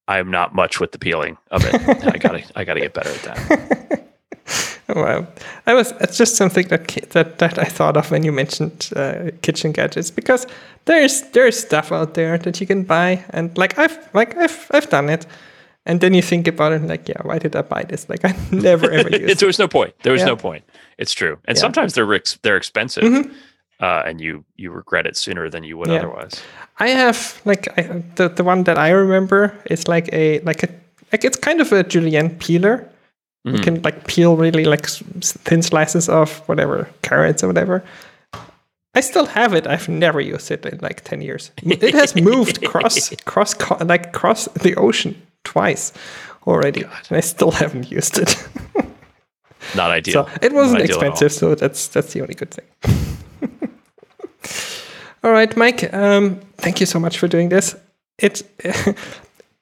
[0.07, 1.73] i am not much with the peeling of it
[2.05, 4.09] i gotta i gotta get better at that
[4.95, 5.27] Well,
[5.67, 5.91] I was.
[6.01, 10.11] It's just something that that that I thought of when you mentioned uh, kitchen gadgets
[10.11, 10.47] because
[10.85, 14.89] there's there's stuff out there that you can buy and like I've like I've I've
[14.89, 15.25] done it,
[15.85, 18.07] and then you think about it like yeah, why did I buy this?
[18.09, 19.47] Like I never ever used there it.
[19.47, 20.27] was no point there was Yeah.
[20.27, 20.63] no point
[20.97, 21.61] it's true and Yeah.
[21.61, 23.31] sometimes they're ex- they're expensive Mhm.
[23.81, 25.99] uh, and you you regret it sooner than you would Yeah.
[25.99, 26.41] otherwise
[26.79, 30.67] I have like I, the the one that I remember is like a like a
[31.11, 32.85] like it's kind of a julienne peeler.
[33.45, 33.63] You Mhm.
[33.63, 37.83] can like peel really like thin slices of whatever carrots or whatever.
[38.95, 39.67] I still have it.
[39.67, 41.51] I've never used it in like ten years.
[41.63, 43.55] It has moved cross cross
[43.85, 45.91] like cross the ocean twice
[46.47, 48.37] already, and I still haven't used it.
[49.75, 52.65] not ideal so it wasn't expensive, so that's that's the only good thing.
[55.23, 55.93] all right, Mike.
[55.93, 57.75] Um, thank you so much for doing this.
[58.19, 58.43] It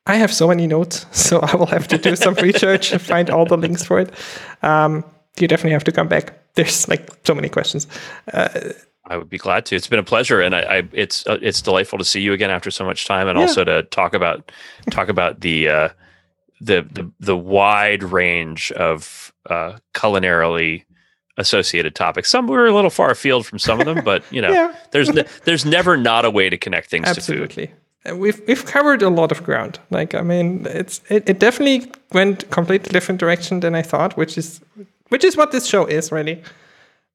[0.08, 3.30] I have so many notes, so I will have to do some research and find
[3.30, 4.12] all the links for it.
[4.64, 5.04] Um,
[5.40, 6.34] you definitely have to come back.
[6.56, 7.88] There's like so many questions.
[8.34, 8.50] Uh,
[9.06, 9.76] I would be glad to.
[9.76, 12.50] It's been a pleasure, and I, I it's uh, it's delightful to see you again
[12.52, 13.44] after so much time, and Yeah.
[13.46, 14.52] also to talk about
[14.90, 15.90] talk about the uh,
[16.60, 20.84] the the the wide range of uh, culinarily
[21.38, 22.30] associated topics.
[22.30, 24.76] Some were a little far afield from some of them, but you know, Yeah.
[24.92, 27.72] there's ne- there's never not a way to connect things to food.
[28.06, 29.80] We've we've covered a lot of ground.
[29.92, 34.38] Like I mean, it's it, it definitely went completely different direction than I thought, which
[34.38, 34.60] is
[35.10, 36.42] which is what this show is really.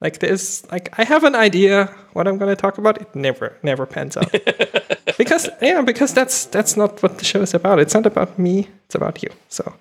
[0.00, 3.00] Like there's like I have an idea what I'm going to talk about.
[3.00, 4.30] It never never pans out
[5.18, 7.80] because yeah because that's that's not what the show is about.
[7.80, 8.68] It's not about me.
[8.84, 9.30] It's about you.
[9.48, 9.74] So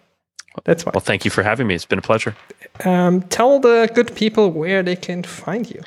[0.63, 0.91] that's why.
[0.93, 1.75] Well, thank you for having me.
[1.75, 2.35] It's been a pleasure.
[2.83, 5.81] Um, tell the good people where they can find you.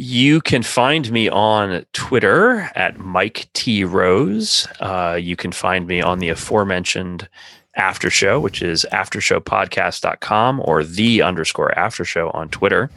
[0.00, 4.68] You can find me on Twitter at Mike T Rose.
[4.78, 7.28] Uh, you can find me on the aforementioned
[7.74, 12.92] after show, which is aftershowpodcast.com or the underscore after show on Twitter.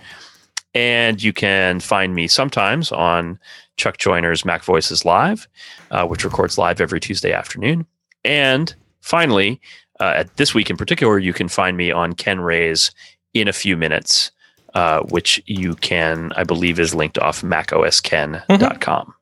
[0.76, 3.40] And you can find me sometimes on
[3.78, 5.48] Chuck Joiner's Mac Voices Live,
[5.90, 7.88] uh, which records live every Tuesday afternoon.
[8.24, 9.60] And finally,
[10.00, 12.92] uh, at this week in particular, you can find me on Ken Ray's
[13.34, 14.32] In a Few Minutes,
[14.74, 19.14] uh, which you can, I believe, is linked off macosken.com.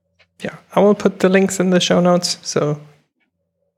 [0.41, 2.37] Yeah, I will put the links in the show notes.
[2.41, 2.79] So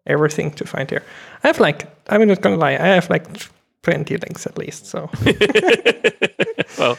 [0.05, 1.03] everything to find here.
[1.43, 3.25] I have like I'm not gonna lie, I have like
[3.83, 4.85] 20 links at least.
[4.85, 5.09] So
[6.77, 6.97] well,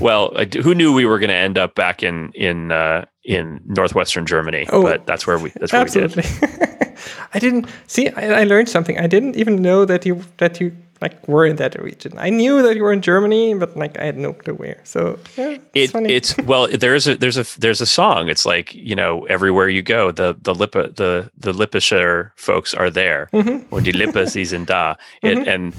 [0.00, 4.26] well, who knew we were going to end up back in in uh, in northwestern
[4.26, 4.66] Germany?
[4.70, 6.18] Oh, but that's where we that's where we did.
[6.18, 6.96] absolutely.
[7.34, 8.08] I didn't see.
[8.10, 8.98] I, I learned something.
[8.98, 12.12] I didn't even know that you that you like were in that region.
[12.18, 14.80] I knew that you were in Germany, but like I had no clue where.
[14.84, 16.12] So yeah, it's It, funny.
[16.12, 18.28] it's well, there's a there's a there's a song.
[18.28, 22.90] It's like you know, everywhere you go, the the Lippe the the Lippischer folks are
[22.90, 23.74] there, Mm-hmm.
[23.74, 24.94] or die Lippe sie sind da.
[25.22, 25.72] It, and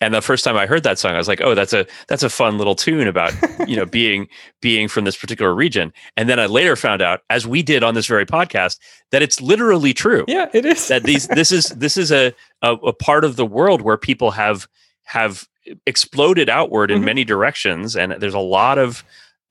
[0.00, 2.22] and the first time I heard that song, I was like, oh, that's a that's
[2.22, 3.32] a fun little tune about
[3.68, 4.28] you know being
[4.60, 5.92] being from this particular region.
[6.16, 8.78] And then I later found out, as we did on this very podcast,
[9.10, 10.24] that it's literally true.
[10.28, 10.88] yeah, it is.
[10.88, 14.32] that these this is this is a, a a part of the world where people
[14.32, 14.66] have
[15.04, 15.46] have
[15.86, 17.04] exploded outward in Mhm.
[17.04, 19.02] many directions and there's a lot of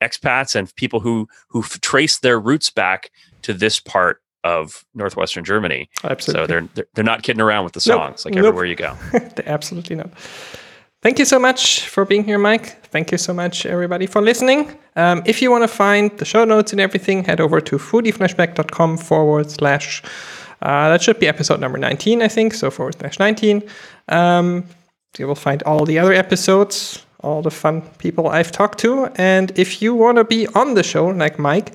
[0.01, 3.09] expats and people who who trace their roots back
[3.41, 6.43] to this part of northwestern germany absolutely.
[6.43, 7.97] so they're, they're they're not kidding around with the Nope.
[7.99, 8.45] songs like Nope.
[8.45, 8.95] everywhere you go
[9.45, 10.09] Absolutely not.
[11.01, 12.65] Thank you so much for being here, Mike.
[12.87, 14.75] Thank you so much, everybody, for listening.
[14.95, 18.97] Um, if you want to find the show notes and everything, head over to foodieflashback.com
[18.97, 20.01] forward slash.
[20.63, 22.55] Uh, that should be episode number 19, I think.
[22.55, 23.61] So forward slash 19.
[24.09, 24.65] Um,
[25.19, 29.05] you will find all the other episodes, all the fun people I've talked to.
[29.15, 31.73] And if you want to be on the show, like Mike,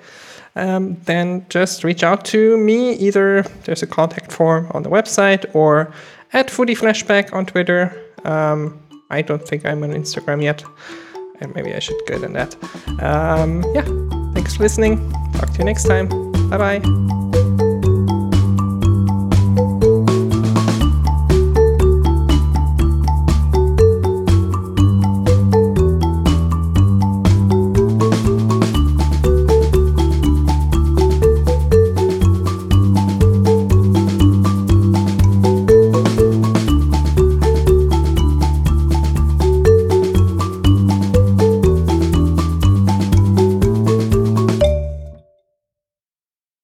[0.56, 2.92] um, then just reach out to me.
[2.94, 5.92] Either there's a contact form on the website or
[6.32, 7.96] at Foodie Flashback on Twitter.
[8.24, 10.64] Um, I don't think I'm on Instagram yet.
[11.40, 12.54] And maybe I should get on that.
[13.02, 13.84] Um, yeah,
[14.34, 15.10] thanks for listening.
[15.32, 16.08] Talk to you next time.
[16.50, 17.29] Bye bye.